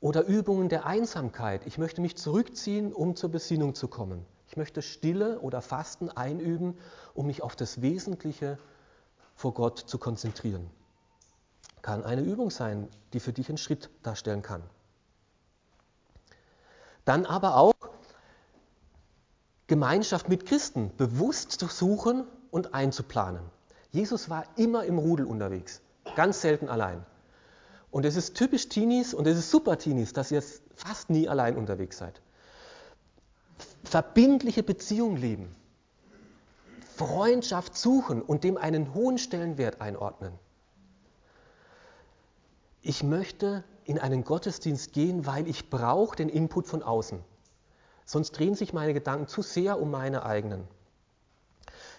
Oder 0.00 0.24
Übungen 0.24 0.68
der 0.68 0.86
Einsamkeit. 0.86 1.66
Ich 1.66 1.78
möchte 1.78 2.00
mich 2.00 2.16
zurückziehen, 2.16 2.92
um 2.92 3.16
zur 3.16 3.30
Besinnung 3.30 3.74
zu 3.74 3.88
kommen. 3.88 4.24
Ich 4.48 4.56
möchte 4.56 4.82
Stille 4.82 5.40
oder 5.40 5.62
Fasten 5.62 6.10
einüben, 6.10 6.78
um 7.14 7.26
mich 7.26 7.42
auf 7.42 7.56
das 7.56 7.82
Wesentliche 7.82 8.58
vor 9.34 9.54
Gott 9.54 9.78
zu 9.78 9.98
konzentrieren. 9.98 10.70
Kann 11.82 12.04
eine 12.04 12.22
Übung 12.22 12.50
sein, 12.50 12.88
die 13.12 13.20
für 13.20 13.32
dich 13.32 13.48
einen 13.48 13.58
Schritt 13.58 13.90
darstellen 14.02 14.42
kann. 14.42 14.62
Dann 17.04 17.26
aber 17.26 17.56
auch 17.56 17.74
Gemeinschaft 19.68 20.28
mit 20.28 20.46
Christen 20.46 20.96
bewusst 20.96 21.52
zu 21.52 21.66
suchen 21.66 22.24
und 22.50 22.74
einzuplanen. 22.74 23.55
Jesus 23.96 24.28
war 24.28 24.44
immer 24.56 24.84
im 24.84 24.98
Rudel 24.98 25.24
unterwegs, 25.24 25.80
ganz 26.16 26.42
selten 26.42 26.68
allein. 26.68 27.02
Und 27.90 28.04
es 28.04 28.14
ist 28.14 28.36
typisch 28.36 28.68
Teenies 28.68 29.14
und 29.14 29.26
es 29.26 29.38
ist 29.38 29.50
super 29.50 29.78
Teenies, 29.78 30.12
dass 30.12 30.30
ihr 30.30 30.42
fast 30.74 31.08
nie 31.08 31.30
allein 31.30 31.56
unterwegs 31.56 31.96
seid. 31.96 32.20
Verbindliche 33.84 34.62
Beziehung 34.62 35.16
leben, 35.16 35.56
Freundschaft 36.94 37.74
suchen 37.74 38.20
und 38.20 38.44
dem 38.44 38.58
einen 38.58 38.92
hohen 38.92 39.16
Stellenwert 39.16 39.80
einordnen. 39.80 40.34
Ich 42.82 43.02
möchte 43.02 43.64
in 43.84 43.98
einen 43.98 44.24
Gottesdienst 44.24 44.92
gehen, 44.92 45.24
weil 45.24 45.48
ich 45.48 45.70
brauche 45.70 46.16
den 46.16 46.28
Input 46.28 46.66
von 46.66 46.82
außen. 46.82 47.24
Sonst 48.04 48.32
drehen 48.32 48.56
sich 48.56 48.74
meine 48.74 48.92
Gedanken 48.92 49.26
zu 49.26 49.40
sehr 49.40 49.80
um 49.80 49.90
meine 49.90 50.26
eigenen. 50.26 50.68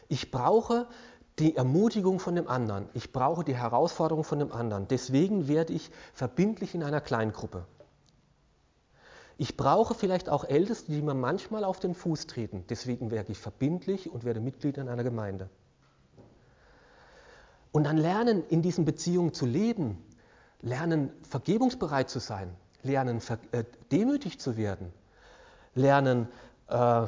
Ich 0.09 0.29
brauche 0.29 0.87
die 1.39 1.55
Ermutigung 1.55 2.19
von 2.19 2.35
dem 2.35 2.47
anderen. 2.47 2.89
Ich 2.93 3.11
brauche 3.11 3.43
die 3.43 3.55
Herausforderung 3.55 4.23
von 4.23 4.39
dem 4.39 4.51
anderen. 4.51 4.87
Deswegen 4.87 5.47
werde 5.47 5.73
ich 5.73 5.91
verbindlich 6.13 6.73
in 6.73 6.83
einer 6.83 7.01
Kleingruppe. 7.01 7.65
Ich 9.37 9.55
brauche 9.55 9.93
vielleicht 9.93 10.29
auch 10.29 10.43
Älteste, 10.45 10.91
die 10.91 11.01
mir 11.01 11.13
manchmal 11.13 11.63
auf 11.63 11.79
den 11.79 11.93
Fuß 11.93 12.25
treten. 12.25 12.65
Deswegen 12.69 13.11
werde 13.11 13.31
ich 13.31 13.37
verbindlich 13.37 14.11
und 14.11 14.23
werde 14.23 14.39
Mitglied 14.39 14.77
in 14.77 14.89
einer 14.89 15.03
Gemeinde. 15.03 15.49
Und 17.71 17.83
dann 17.83 17.97
lernen, 17.97 18.43
in 18.49 18.63
diesen 18.63 18.85
Beziehungen 18.85 19.33
zu 19.33 19.45
leben, 19.45 20.03
lernen, 20.61 21.11
vergebungsbereit 21.21 22.09
zu 22.09 22.17
sein, 22.17 22.55
lernen, 22.81 23.21
äh, 23.51 23.63
demütig 23.91 24.39
zu 24.39 24.57
werden, 24.57 24.91
lernen, 25.75 26.27
äh, 26.69 27.03
äh, 27.03 27.07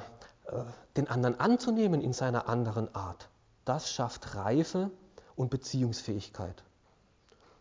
den 0.97 1.07
anderen 1.07 1.39
anzunehmen 1.39 2.01
in 2.01 2.13
seiner 2.13 2.47
anderen 2.47 2.93
Art. 2.93 3.28
Das 3.69 3.91
schafft 3.91 4.33
Reife 4.33 4.89
und 5.35 5.51
Beziehungsfähigkeit. 5.51 6.63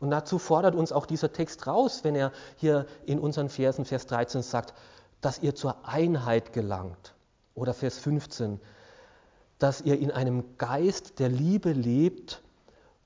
Und 0.00 0.10
dazu 0.10 0.38
fordert 0.38 0.74
uns 0.74 0.90
auch 0.90 1.04
dieser 1.04 1.34
Text 1.34 1.66
raus, 1.66 2.02
wenn 2.02 2.14
er 2.14 2.32
hier 2.56 2.86
in 3.04 3.18
unseren 3.18 3.50
Versen, 3.50 3.84
Vers 3.84 4.06
13 4.06 4.40
sagt, 4.40 4.72
dass 5.20 5.40
ihr 5.40 5.54
zur 5.54 5.86
Einheit 5.86 6.54
gelangt. 6.54 7.12
Oder 7.54 7.74
Vers 7.74 7.98
15, 7.98 8.58
dass 9.58 9.82
ihr 9.82 9.98
in 9.98 10.10
einem 10.10 10.56
Geist 10.56 11.18
der 11.18 11.28
Liebe 11.28 11.72
lebt 11.72 12.40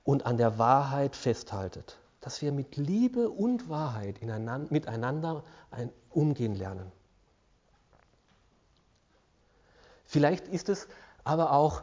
und 0.04 0.24
an 0.24 0.36
der 0.36 0.60
Wahrheit 0.60 1.16
festhaltet. 1.16 1.98
Dass 2.20 2.40
wir 2.40 2.52
mit 2.52 2.76
Liebe 2.76 3.30
und 3.30 3.68
Wahrheit 3.68 4.20
miteinander 4.22 5.42
umgehen 6.10 6.54
lernen. 6.54 6.92
Vielleicht 10.04 10.46
ist 10.46 10.68
es 10.68 10.86
aber 11.24 11.50
auch, 11.50 11.82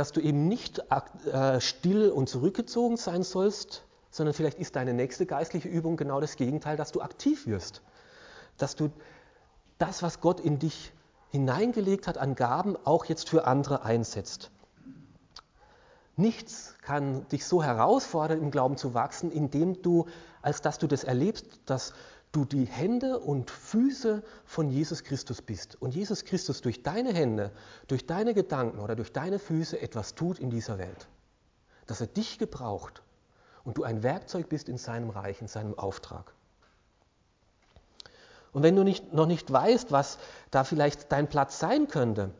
dass 0.00 0.12
du 0.12 0.22
eben 0.22 0.48
nicht 0.48 0.82
äh, 1.30 1.60
still 1.60 2.08
und 2.10 2.26
zurückgezogen 2.26 2.96
sein 2.96 3.22
sollst, 3.22 3.84
sondern 4.10 4.32
vielleicht 4.32 4.58
ist 4.58 4.74
deine 4.74 4.94
nächste 4.94 5.26
geistliche 5.26 5.68
Übung 5.68 5.98
genau 5.98 6.22
das 6.22 6.36
Gegenteil, 6.36 6.78
dass 6.78 6.90
du 6.90 7.02
aktiv 7.02 7.46
wirst. 7.46 7.82
Dass 8.56 8.76
du 8.76 8.90
das, 9.76 10.02
was 10.02 10.22
Gott 10.22 10.40
in 10.40 10.58
dich 10.58 10.94
hineingelegt 11.28 12.06
hat 12.06 12.16
an 12.16 12.34
Gaben, 12.34 12.78
auch 12.84 13.04
jetzt 13.04 13.28
für 13.28 13.46
andere 13.46 13.84
einsetzt. 13.84 14.50
Nichts 16.16 16.76
kann 16.80 17.28
dich 17.28 17.44
so 17.44 17.62
herausfordern, 17.62 18.40
im 18.40 18.50
Glauben 18.50 18.78
zu 18.78 18.94
wachsen, 18.94 19.30
indem 19.30 19.82
du, 19.82 20.06
als 20.40 20.62
dass 20.62 20.78
du 20.78 20.86
das 20.86 21.04
erlebst, 21.04 21.44
dass 21.66 21.92
du 22.32 22.44
die 22.44 22.64
Hände 22.64 23.18
und 23.18 23.50
Füße 23.50 24.22
von 24.44 24.70
Jesus 24.70 25.02
Christus 25.02 25.42
bist 25.42 25.80
und 25.80 25.94
Jesus 25.94 26.24
Christus 26.24 26.60
durch 26.60 26.82
deine 26.82 27.12
Hände, 27.12 27.50
durch 27.88 28.06
deine 28.06 28.34
Gedanken 28.34 28.78
oder 28.78 28.94
durch 28.96 29.12
deine 29.12 29.38
Füße 29.38 29.80
etwas 29.80 30.14
tut 30.14 30.38
in 30.38 30.50
dieser 30.50 30.78
Welt. 30.78 31.08
Dass 31.86 32.00
er 32.00 32.06
dich 32.06 32.38
gebraucht 32.38 33.02
und 33.64 33.78
du 33.78 33.82
ein 33.82 34.02
Werkzeug 34.02 34.48
bist 34.48 34.68
in 34.68 34.78
seinem 34.78 35.10
Reich, 35.10 35.40
in 35.40 35.48
seinem 35.48 35.76
Auftrag. 35.76 36.32
Und 38.52 38.62
wenn 38.62 38.76
du 38.76 38.82
nicht, 38.82 39.12
noch 39.12 39.26
nicht 39.26 39.52
weißt, 39.52 39.92
was 39.92 40.18
da 40.50 40.64
vielleicht 40.64 41.12
dein 41.12 41.28
Platz 41.28 41.58
sein 41.58 41.88
könnte, 41.88 42.30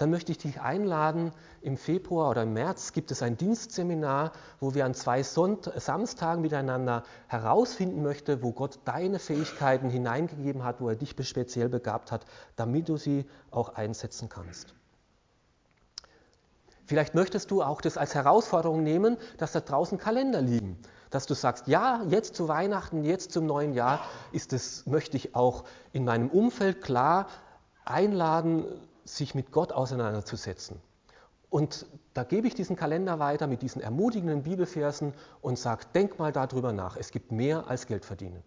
dann 0.00 0.08
möchte 0.08 0.32
ich 0.32 0.38
dich 0.38 0.62
einladen, 0.62 1.30
im 1.60 1.76
Februar 1.76 2.30
oder 2.30 2.44
im 2.44 2.54
März 2.54 2.94
gibt 2.94 3.10
es 3.10 3.22
ein 3.22 3.36
Dienstseminar, 3.36 4.32
wo 4.58 4.72
wir 4.72 4.86
an 4.86 4.94
zwei 4.94 5.22
Sonnt 5.22 5.70
Samstagen 5.76 6.40
miteinander 6.40 7.02
herausfinden 7.26 8.02
möchten, 8.02 8.42
wo 8.42 8.52
Gott 8.52 8.78
deine 8.86 9.18
Fähigkeiten 9.18 9.90
hineingegeben 9.90 10.64
hat, 10.64 10.80
wo 10.80 10.88
er 10.88 10.96
dich 10.96 11.14
speziell 11.28 11.68
begabt 11.68 12.12
hat, 12.12 12.24
damit 12.56 12.88
du 12.88 12.96
sie 12.96 13.26
auch 13.50 13.74
einsetzen 13.74 14.30
kannst. 14.30 14.74
Vielleicht 16.86 17.14
möchtest 17.14 17.50
du 17.50 17.62
auch 17.62 17.82
das 17.82 17.98
als 17.98 18.14
Herausforderung 18.14 18.82
nehmen, 18.82 19.18
dass 19.36 19.52
da 19.52 19.60
draußen 19.60 19.98
Kalender 19.98 20.40
liegen. 20.40 20.78
Dass 21.10 21.26
du 21.26 21.34
sagst, 21.34 21.66
ja, 21.66 22.02
jetzt 22.08 22.34
zu 22.36 22.48
Weihnachten, 22.48 23.04
jetzt 23.04 23.32
zum 23.32 23.44
neuen 23.44 23.74
Jahr 23.74 24.00
ist 24.32 24.54
es, 24.54 24.86
möchte 24.86 25.18
ich 25.18 25.34
auch 25.34 25.64
in 25.92 26.06
meinem 26.06 26.30
Umfeld 26.30 26.80
klar 26.80 27.26
einladen, 27.84 28.64
sich 29.16 29.34
mit 29.34 29.52
Gott 29.52 29.72
auseinanderzusetzen. 29.72 30.80
Und 31.50 31.86
da 32.14 32.22
gebe 32.22 32.46
ich 32.46 32.54
diesen 32.54 32.76
Kalender 32.76 33.18
weiter 33.18 33.48
mit 33.48 33.62
diesen 33.62 33.82
ermutigenden 33.82 34.44
Bibelversen 34.44 35.14
und 35.40 35.58
sage, 35.58 35.86
denk 35.94 36.18
mal 36.18 36.32
darüber 36.32 36.72
nach. 36.72 36.96
Es 36.96 37.10
gibt 37.10 37.32
mehr 37.32 37.68
als 37.68 37.86
Geld 37.86 38.04
verdienen. 38.04 38.42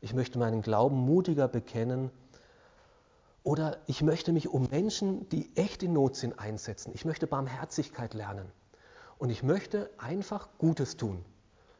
Ich 0.00 0.14
möchte 0.14 0.38
meinen 0.38 0.62
Glauben 0.62 0.96
mutiger 0.96 1.46
bekennen 1.46 2.10
oder 3.42 3.78
ich 3.86 4.02
möchte 4.02 4.32
mich 4.32 4.48
um 4.48 4.68
Menschen, 4.70 5.28
die 5.28 5.54
echt 5.56 5.82
in 5.82 5.92
Not 5.92 6.16
sind, 6.16 6.38
einsetzen. 6.38 6.90
Ich 6.94 7.04
möchte 7.04 7.26
Barmherzigkeit 7.26 8.14
lernen. 8.14 8.50
Und 9.18 9.30
ich 9.30 9.42
möchte 9.42 9.90
einfach 9.98 10.48
Gutes 10.58 10.96
tun. 10.96 11.24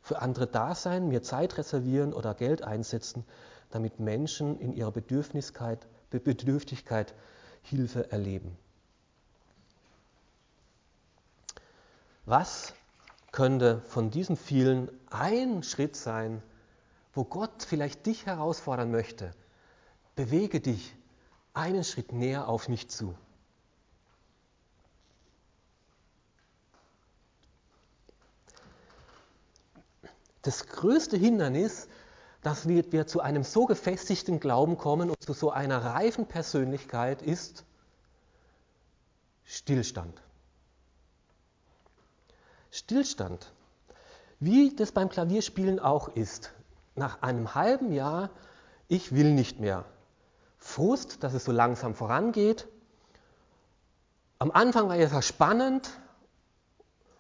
Für 0.01 0.23
andere 0.23 0.47
da 0.47 0.75
sein, 0.75 1.09
mir 1.09 1.23
Zeit 1.23 1.59
reservieren 1.59 2.13
oder 2.13 2.35
Geld 2.35 2.63
einsetzen, 2.63 3.25
damit 3.71 4.01
Menschen 4.01 4.59
in 4.61 4.73
ihrer 4.73 4.93
Bedürftigkeit 6.11 7.15
Hilfe 7.63 8.11
erleben. 8.13 8.57
Was 12.25 12.75
könnte 13.33 13.81
von 13.83 14.11
diesen 14.11 14.37
vielen 14.37 14.91
ein 15.11 15.63
Schritt 15.63 15.97
sein, 15.97 16.43
wo 17.13 17.25
Gott 17.25 17.65
vielleicht 17.67 18.07
dich 18.07 18.27
herausfordern 18.27 18.91
möchte? 18.91 19.33
Bewege 20.17 20.61
dich 20.61 20.95
einen 21.55 21.85
Schritt 21.85 22.13
näher 22.13 22.49
auf 22.49 22.69
mich 22.69 22.89
zu. 22.89 23.17
Das 30.43 30.67
größte 30.69 31.17
Hindernis, 31.17 31.89
dass 32.47 32.69
wir 32.69 33.09
zu 33.09 33.21
einem 33.21 33.43
so 33.43 33.67
gefestigten 33.67 34.39
Glauben 34.39 34.79
kommen 34.79 35.11
und 35.11 35.21
zu 35.21 35.33
so 35.33 35.51
einer 35.51 35.85
reifen 35.85 36.27
Persönlichkeit 36.27 37.21
ist 37.21 37.65
Stillstand. 39.45 40.23
Stillstand, 42.71 43.53
wie 44.39 44.77
das 44.77 44.93
beim 44.93 45.09
Klavierspielen 45.09 45.81
auch 45.81 46.07
ist. 46.15 46.53
Nach 46.95 47.21
einem 47.21 47.57
halben 47.57 47.91
Jahr, 47.91 48.31
ich 48.87 49.13
will 49.13 49.33
nicht 49.33 49.59
mehr, 49.59 49.85
Frust, 50.57 51.25
dass 51.25 51.35
es 51.35 51.45
so 51.45 51.51
langsam 51.51 51.97
vorangeht. 51.97 52.69
Am 54.39 54.53
Anfang 54.53 54.89
war 54.89 54.97
es 54.97 55.27
spannend 55.27 55.91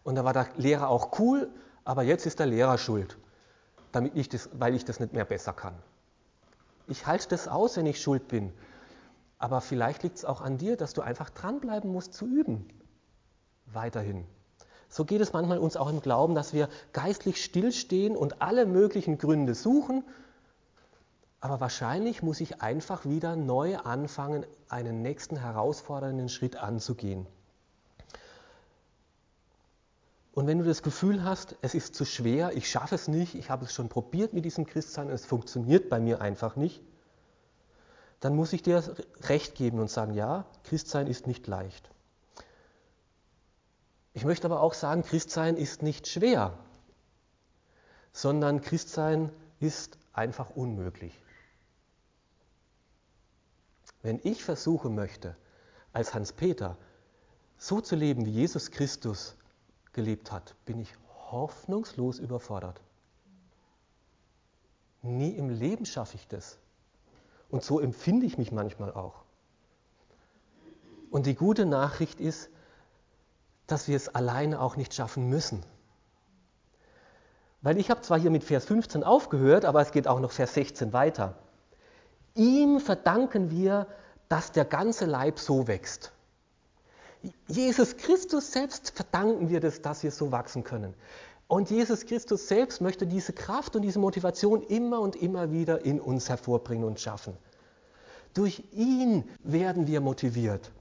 und 0.04 0.14
da 0.14 0.24
war 0.24 0.32
der 0.32 0.46
Lehrer 0.56 0.88
auch 0.88 1.18
cool, 1.18 1.50
aber 1.84 2.04
jetzt 2.04 2.26
ist 2.26 2.38
der 2.38 2.46
Lehrer 2.46 2.78
schuld, 2.78 3.18
damit 3.96 4.16
ich 4.16 4.28
das, 4.28 4.48
weil 4.52 4.74
ich 4.74 4.84
das 4.84 5.00
nicht 5.00 5.12
mehr 5.12 5.24
besser 5.24 5.52
kann. 5.52 5.74
Ich 6.86 7.06
halte 7.06 7.28
das 7.28 7.48
aus, 7.48 7.76
wenn 7.76 7.86
ich 7.86 8.00
schuld 8.00 8.28
bin. 8.28 8.52
Aber 9.38 9.60
vielleicht 9.60 10.02
liegt 10.02 10.18
es 10.18 10.24
auch 10.24 10.40
an 10.40 10.58
dir, 10.58 10.76
dass 10.76 10.94
du 10.94 11.02
einfach 11.02 11.30
dranbleiben 11.30 11.90
musst 11.90 12.14
zu 12.14 12.26
üben. 12.26 12.68
Weiterhin. 13.66 14.24
So 14.88 15.04
geht 15.04 15.20
es 15.20 15.32
manchmal 15.32 15.58
uns 15.58 15.76
auch 15.76 15.88
im 15.90 16.00
Glauben, 16.00 16.34
dass 16.34 16.52
wir 16.52 16.68
geistlich 16.92 17.42
stillstehen 17.42 18.16
und 18.16 18.40
alle 18.40 18.66
möglichen 18.66 19.18
Gründe 19.18 19.54
suchen 19.54 20.04
aber 21.46 21.60
wahrscheinlich 21.60 22.24
muss 22.24 22.40
ich 22.40 22.60
einfach 22.60 23.04
wieder 23.04 23.36
neu 23.36 23.76
anfangen, 23.76 24.44
einen 24.68 25.02
nächsten 25.02 25.36
herausfordernden 25.36 26.28
Schritt 26.28 26.56
anzugehen. 26.56 27.26
Und 30.36 30.46
wenn 30.46 30.58
du 30.58 30.64
das 30.64 30.82
Gefühl 30.82 31.24
hast, 31.24 31.56
es 31.62 31.74
ist 31.74 31.94
zu 31.94 32.04
schwer, 32.04 32.54
ich 32.54 32.68
schaffe 32.68 32.94
es 32.94 33.08
nicht, 33.08 33.34
ich 33.36 33.48
habe 33.48 33.64
es 33.64 33.72
schon 33.72 33.88
probiert 33.88 34.34
mit 34.34 34.44
diesem 34.44 34.66
Christsein, 34.66 35.08
es 35.08 35.24
funktioniert 35.24 35.88
bei 35.88 35.98
mir 35.98 36.20
einfach 36.20 36.56
nicht, 36.56 36.82
dann 38.20 38.36
muss 38.36 38.52
ich 38.52 38.62
dir 38.62 38.84
recht 39.22 39.54
geben 39.54 39.78
und 39.78 39.88
sagen, 39.88 40.12
ja, 40.12 40.44
Christsein 40.64 41.06
ist 41.06 41.26
nicht 41.26 41.46
leicht. 41.46 41.88
Ich 44.12 44.26
möchte 44.26 44.46
aber 44.46 44.60
auch 44.60 44.74
sagen, 44.74 45.04
Christsein 45.04 45.56
ist 45.56 45.80
nicht 45.80 46.06
schwer, 46.06 46.52
sondern 48.12 48.60
Christsein 48.60 49.32
ist 49.58 49.96
einfach 50.12 50.50
unmöglich. 50.50 51.14
Wenn 54.02 54.20
ich 54.22 54.44
versuchen 54.44 54.94
möchte, 54.94 55.34
als 55.94 56.12
Hans-Peter 56.12 56.76
so 57.56 57.80
zu 57.80 57.96
leben, 57.96 58.26
wie 58.26 58.32
Jesus 58.32 58.70
Christus 58.70 59.34
gelebt 59.96 60.30
hat, 60.30 60.54
bin 60.64 60.78
ich 60.78 60.92
hoffnungslos 61.32 62.20
überfordert. 62.20 62.80
Nie 65.02 65.30
im 65.30 65.48
Leben 65.48 65.84
schaffe 65.86 66.14
ich 66.14 66.28
das. 66.28 66.58
Und 67.50 67.64
so 67.64 67.80
empfinde 67.80 68.26
ich 68.26 68.38
mich 68.38 68.52
manchmal 68.52 68.92
auch. 68.92 69.24
Und 71.10 71.26
die 71.26 71.34
gute 71.34 71.66
Nachricht 71.66 72.20
ist, 72.20 72.50
dass 73.66 73.88
wir 73.88 73.96
es 73.96 74.08
alleine 74.08 74.60
auch 74.60 74.76
nicht 74.76 74.94
schaffen 74.94 75.28
müssen. 75.28 75.64
Weil 77.62 77.78
ich 77.78 77.90
habe 77.90 78.02
zwar 78.02 78.18
hier 78.18 78.30
mit 78.30 78.44
Vers 78.44 78.64
15 78.66 79.02
aufgehört, 79.02 79.64
aber 79.64 79.80
es 79.80 79.90
geht 79.90 80.06
auch 80.06 80.20
noch 80.20 80.30
Vers 80.30 80.54
16 80.54 80.92
weiter. 80.92 81.34
Ihm 82.34 82.80
verdanken 82.80 83.50
wir, 83.50 83.88
dass 84.28 84.52
der 84.52 84.64
ganze 84.64 85.06
Leib 85.06 85.38
so 85.38 85.66
wächst. 85.66 86.12
Jesus 87.48 87.96
Christus 87.96 88.52
selbst 88.52 88.90
verdanken 88.90 89.48
wir 89.48 89.60
das, 89.60 89.82
dass 89.82 90.02
wir 90.02 90.10
so 90.10 90.32
wachsen 90.32 90.64
können. 90.64 90.94
Und 91.48 91.70
Jesus 91.70 92.06
Christus 92.06 92.48
selbst 92.48 92.80
möchte 92.80 93.06
diese 93.06 93.32
Kraft 93.32 93.76
und 93.76 93.82
diese 93.82 93.98
Motivation 93.98 94.62
immer 94.62 95.00
und 95.00 95.16
immer 95.16 95.52
wieder 95.52 95.84
in 95.84 96.00
uns 96.00 96.28
hervorbringen 96.28 96.84
und 96.84 96.98
schaffen. 96.98 97.36
Durch 98.34 98.64
ihn 98.72 99.24
werden 99.44 99.86
wir 99.86 100.00
motiviert. 100.00 100.72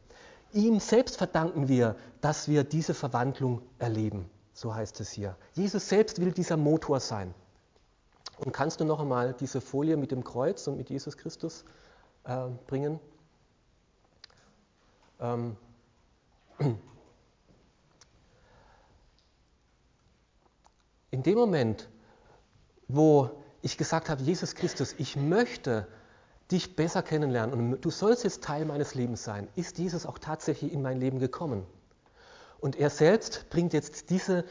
Ihm 0.53 0.79
selbst 0.79 1.17
verdanken 1.17 1.67
wir, 1.67 1.95
dass 2.21 2.47
wir 2.47 2.63
diese 2.63 2.93
Verwandlung 2.93 3.61
erleben. 3.77 4.29
So 4.53 4.73
heißt 4.73 4.99
es 5.01 5.11
hier. 5.11 5.35
Jesus 5.53 5.87
selbst 5.87 6.19
will 6.19 6.31
dieser 6.31 6.57
Motor 6.57 6.99
sein. 6.99 7.33
Und 8.37 8.51
kannst 8.51 8.79
du 8.79 8.85
noch 8.85 8.99
einmal 8.99 9.33
diese 9.33 9.61
Folie 9.61 9.97
mit 9.97 10.11
dem 10.11 10.23
Kreuz 10.23 10.67
und 10.67 10.77
mit 10.77 10.89
Jesus 10.89 11.17
Christus 11.17 11.63
äh, 12.23 12.47
bringen? 12.67 12.99
Ähm. 15.19 15.57
In 21.11 21.23
dem 21.23 21.35
Moment, 21.35 21.89
wo 22.87 23.29
ich 23.61 23.77
gesagt 23.77 24.09
habe, 24.09 24.21
Jesus 24.21 24.55
Christus, 24.55 24.93
ich 24.97 25.15
möchte 25.15 25.87
dich 26.51 26.75
besser 26.75 27.01
kennenlernen 27.01 27.73
und 27.73 27.81
du 27.81 27.89
sollst 27.89 28.23
jetzt 28.23 28.43
Teil 28.43 28.65
meines 28.65 28.93
Lebens 28.93 29.23
sein, 29.23 29.47
ist 29.55 29.77
Jesus 29.79 30.05
auch 30.05 30.19
tatsächlich 30.19 30.71
in 30.71 30.81
mein 30.81 30.99
Leben 30.99 31.19
gekommen. 31.19 31.65
Und 32.59 32.75
er 32.75 32.89
selbst 32.89 33.49
bringt 33.49 33.73
jetzt 33.73 34.09
diese 34.09 34.45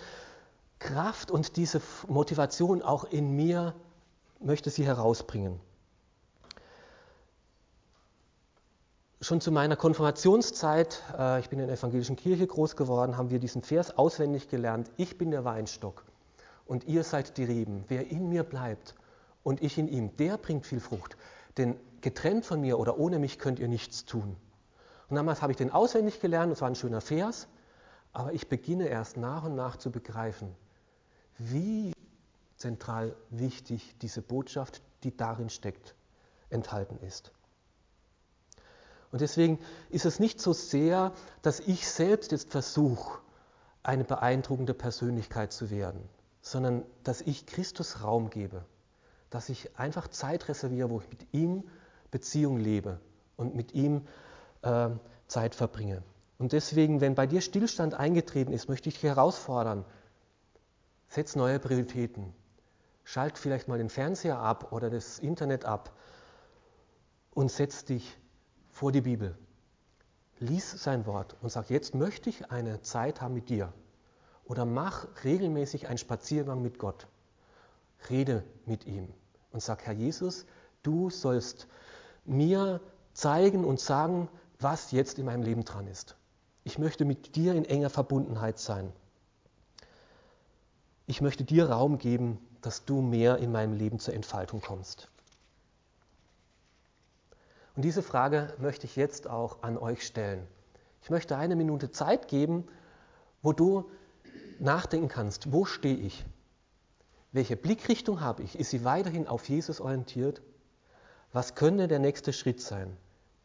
Kraft 0.78 1.30
und 1.30 1.56
diese 1.56 1.80
Motivation 2.08 2.82
auch 2.82 3.04
in 3.04 3.36
mir, 3.36 3.74
möchte 4.40 4.70
sie 4.70 4.84
herausbringen. 4.84 5.60
Schon 9.24 9.40
zu 9.40 9.50
meiner 9.50 9.74
Konfirmationszeit, 9.74 11.02
äh, 11.18 11.40
ich 11.40 11.48
bin 11.48 11.58
in 11.58 11.66
der 11.66 11.78
evangelischen 11.78 12.14
Kirche 12.14 12.46
groß 12.46 12.76
geworden, 12.76 13.16
haben 13.16 13.30
wir 13.30 13.38
diesen 13.38 13.62
Vers 13.62 13.96
auswendig 13.96 14.50
gelernt. 14.50 14.90
Ich 14.98 15.16
bin 15.16 15.30
der 15.30 15.46
Weinstock 15.46 16.04
und 16.66 16.84
ihr 16.84 17.04
seid 17.04 17.38
die 17.38 17.44
Reben. 17.44 17.86
Wer 17.88 18.10
in 18.10 18.28
mir 18.28 18.42
bleibt 18.42 18.94
und 19.42 19.62
ich 19.62 19.78
in 19.78 19.88
ihm, 19.88 20.14
der 20.18 20.36
bringt 20.36 20.66
viel 20.66 20.78
Frucht. 20.78 21.16
Denn 21.56 21.76
getrennt 22.02 22.44
von 22.44 22.60
mir 22.60 22.78
oder 22.78 22.98
ohne 22.98 23.18
mich 23.18 23.38
könnt 23.38 23.58
ihr 23.58 23.66
nichts 23.66 24.04
tun. 24.04 24.36
Und 25.08 25.16
damals 25.16 25.40
habe 25.40 25.52
ich 25.52 25.56
den 25.56 25.70
auswendig 25.70 26.20
gelernt, 26.20 26.52
das 26.52 26.60
war 26.60 26.68
ein 26.68 26.74
schöner 26.74 27.00
Vers, 27.00 27.48
aber 28.12 28.34
ich 28.34 28.50
beginne 28.50 28.88
erst 28.88 29.16
nach 29.16 29.44
und 29.44 29.54
nach 29.54 29.78
zu 29.78 29.90
begreifen, 29.90 30.54
wie 31.38 31.94
zentral 32.58 33.16
wichtig 33.30 33.96
diese 34.02 34.20
Botschaft, 34.20 34.82
die 35.02 35.16
darin 35.16 35.48
steckt, 35.48 35.94
enthalten 36.50 36.98
ist. 36.98 37.32
Und 39.14 39.20
deswegen 39.20 39.60
ist 39.90 40.04
es 40.04 40.18
nicht 40.18 40.40
so 40.40 40.52
sehr, 40.52 41.12
dass 41.40 41.60
ich 41.60 41.88
selbst 41.88 42.32
jetzt 42.32 42.50
versuche, 42.50 43.20
eine 43.82 44.02
beeindruckende 44.02 44.74
Persönlichkeit 44.74 45.52
zu 45.52 45.70
werden, 45.70 46.00
sondern 46.42 46.84
dass 47.04 47.20
ich 47.20 47.46
Christus 47.46 48.02
Raum 48.02 48.28
gebe 48.28 48.64
dass 49.34 49.48
ich 49.48 49.76
einfach 49.76 50.06
Zeit 50.06 50.46
reserviere, 50.48 50.90
wo 50.90 51.00
ich 51.00 51.10
mit 51.10 51.26
ihm 51.32 51.64
Beziehung 52.12 52.56
lebe 52.56 53.00
und 53.36 53.56
mit 53.56 53.74
ihm 53.74 54.06
äh, 54.62 54.90
Zeit 55.26 55.56
verbringe. 55.56 56.04
Und 56.38 56.52
deswegen, 56.52 57.00
wenn 57.00 57.16
bei 57.16 57.26
dir 57.26 57.40
Stillstand 57.40 57.94
eingetreten 57.94 58.52
ist, 58.52 58.68
möchte 58.68 58.88
ich 58.88 58.94
dich 58.94 59.02
herausfordern, 59.02 59.84
setz 61.08 61.34
neue 61.34 61.58
Prioritäten. 61.58 62.32
Schalt 63.02 63.36
vielleicht 63.36 63.66
mal 63.66 63.76
den 63.78 63.90
Fernseher 63.90 64.38
ab 64.38 64.70
oder 64.70 64.88
das 64.88 65.18
Internet 65.18 65.64
ab 65.64 65.90
und 67.32 67.50
setz 67.50 67.84
dich 67.84 68.16
vor 68.74 68.90
die 68.90 69.02
Bibel. 69.02 69.38
Lies 70.40 70.82
sein 70.82 71.06
Wort 71.06 71.36
und 71.40 71.48
sag, 71.48 71.70
jetzt 71.70 71.94
möchte 71.94 72.28
ich 72.28 72.50
eine 72.50 72.82
Zeit 72.82 73.20
haben 73.20 73.34
mit 73.34 73.48
dir. 73.48 73.72
Oder 74.46 74.64
mach 74.64 75.06
regelmäßig 75.22 75.86
einen 75.86 75.96
Spaziergang 75.96 76.60
mit 76.60 76.80
Gott. 76.80 77.06
Rede 78.10 78.42
mit 78.66 78.84
ihm 78.84 79.08
und 79.52 79.62
sag, 79.62 79.86
Herr 79.86 79.94
Jesus, 79.94 80.44
du 80.82 81.08
sollst 81.08 81.68
mir 82.24 82.80
zeigen 83.12 83.64
und 83.64 83.78
sagen, 83.78 84.28
was 84.58 84.90
jetzt 84.90 85.20
in 85.20 85.26
meinem 85.26 85.42
Leben 85.42 85.64
dran 85.64 85.86
ist. 85.86 86.16
Ich 86.64 86.76
möchte 86.76 87.04
mit 87.04 87.36
dir 87.36 87.54
in 87.54 87.64
enger 87.64 87.90
Verbundenheit 87.90 88.58
sein. 88.58 88.92
Ich 91.06 91.20
möchte 91.20 91.44
dir 91.44 91.70
Raum 91.70 91.98
geben, 91.98 92.38
dass 92.60 92.84
du 92.84 93.02
mehr 93.02 93.38
in 93.38 93.52
meinem 93.52 93.74
Leben 93.74 94.00
zur 94.00 94.14
Entfaltung 94.14 94.60
kommst. 94.60 95.10
Und 97.76 97.82
diese 97.82 98.02
Frage 98.02 98.54
möchte 98.58 98.86
ich 98.86 98.96
jetzt 98.96 99.28
auch 99.28 99.62
an 99.62 99.76
euch 99.76 100.06
stellen. 100.06 100.46
Ich 101.02 101.10
möchte 101.10 101.36
eine 101.36 101.56
Minute 101.56 101.90
Zeit 101.90 102.28
geben, 102.28 102.66
wo 103.42 103.52
du 103.52 103.90
nachdenken 104.58 105.08
kannst, 105.08 105.52
wo 105.52 105.64
stehe 105.64 105.96
ich? 105.96 106.24
Welche 107.32 107.56
Blickrichtung 107.56 108.20
habe 108.20 108.42
ich? 108.42 108.58
Ist 108.58 108.70
sie 108.70 108.84
weiterhin 108.84 109.26
auf 109.26 109.48
Jesus 109.48 109.80
orientiert? 109.80 110.40
Was 111.32 111.56
könnte 111.56 111.88
der 111.88 111.98
nächste 111.98 112.32
Schritt 112.32 112.60
sein, 112.60 112.96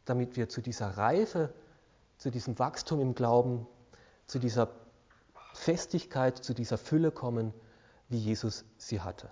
damit 0.05 0.37
wir 0.37 0.47
zu 0.47 0.61
dieser 0.61 0.89
Reife, 0.89 1.51
zu 2.17 2.29
diesem 2.29 2.59
Wachstum 2.59 3.01
im 3.01 3.15
Glauben, 3.15 3.65
zu 4.27 4.37
dieser 4.37 4.69
Festigkeit, 5.53 6.37
zu 6.37 6.53
dieser 6.53 6.77
Fülle 6.77 7.11
kommen, 7.11 7.51
wie 8.09 8.19
Jesus 8.19 8.63
sie 8.77 9.01
hatte? 9.01 9.31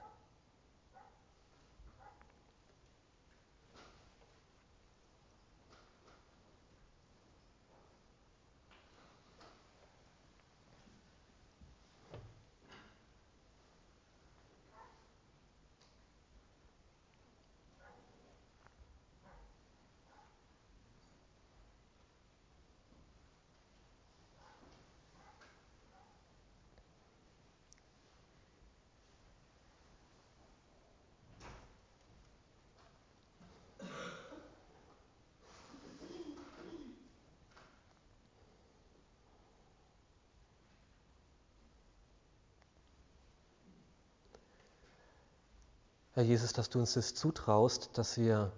Herr 46.17 46.23
Jesus, 46.23 46.51
dass 46.51 46.71
du 46.71 46.79
uns 46.79 46.95
das 46.95 47.13
zutraust, 47.13 47.95
dass 47.95 48.17
wir 48.17 48.51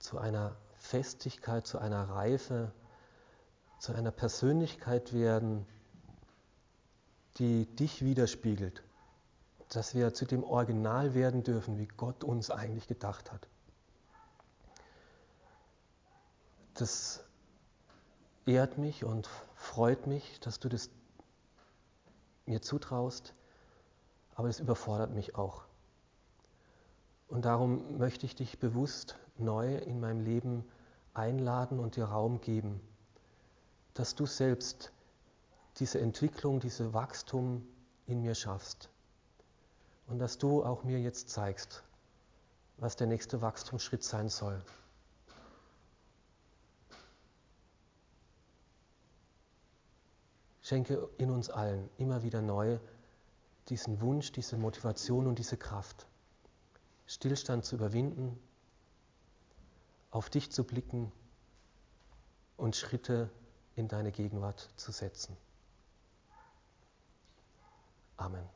zu 0.00 0.18
einer 0.18 0.56
Festigkeit, 0.74 1.68
zu 1.68 1.78
einer 1.78 2.08
Reife, 2.08 2.72
zu 3.78 3.92
einer 3.94 4.10
Persönlichkeit 4.10 5.12
werden, 5.12 5.68
die 7.38 7.66
dich 7.76 8.04
widerspiegelt, 8.04 8.82
dass 9.68 9.94
wir 9.94 10.14
zu 10.14 10.24
dem 10.24 10.42
Original 10.42 11.14
werden 11.14 11.44
dürfen, 11.44 11.78
wie 11.78 11.86
Gott 11.86 12.24
uns 12.24 12.50
eigentlich 12.50 12.88
gedacht 12.88 13.30
hat. 13.30 13.46
Das 16.74 17.22
ehrt 18.46 18.78
mich 18.78 19.04
und 19.04 19.28
freut 19.54 20.08
mich, 20.08 20.40
dass 20.40 20.58
du 20.58 20.68
das 20.68 20.90
mir 22.46 22.62
zutraust, 22.62 23.32
aber 24.34 24.48
es 24.48 24.58
überfordert 24.58 25.12
mich 25.12 25.36
auch. 25.36 25.66
Und 27.34 27.46
darum 27.46 27.98
möchte 27.98 28.26
ich 28.26 28.36
dich 28.36 28.60
bewusst 28.60 29.16
neu 29.38 29.74
in 29.78 29.98
meinem 29.98 30.20
Leben 30.20 30.64
einladen 31.14 31.80
und 31.80 31.96
dir 31.96 32.04
Raum 32.04 32.40
geben, 32.40 32.80
dass 33.92 34.14
du 34.14 34.24
selbst 34.24 34.92
diese 35.78 36.00
Entwicklung, 36.00 36.60
dieses 36.60 36.94
Wachstum 36.94 37.66
in 38.06 38.22
mir 38.22 38.36
schaffst. 38.36 38.88
Und 40.06 40.20
dass 40.20 40.38
du 40.38 40.62
auch 40.62 40.84
mir 40.84 41.00
jetzt 41.00 41.28
zeigst, 41.28 41.82
was 42.76 42.94
der 42.94 43.08
nächste 43.08 43.42
Wachstumsschritt 43.42 44.04
sein 44.04 44.28
soll. 44.28 44.62
Schenke 50.62 51.08
in 51.18 51.32
uns 51.32 51.50
allen 51.50 51.90
immer 51.98 52.22
wieder 52.22 52.42
neu 52.42 52.78
diesen 53.70 54.00
Wunsch, 54.00 54.30
diese 54.30 54.56
Motivation 54.56 55.26
und 55.26 55.40
diese 55.40 55.56
Kraft. 55.56 56.06
Stillstand 57.06 57.64
zu 57.64 57.76
überwinden, 57.76 58.38
auf 60.10 60.30
dich 60.30 60.50
zu 60.50 60.64
blicken 60.64 61.12
und 62.56 62.76
Schritte 62.76 63.30
in 63.76 63.88
deine 63.88 64.12
Gegenwart 64.12 64.70
zu 64.76 64.92
setzen. 64.92 65.36
Amen. 68.16 68.48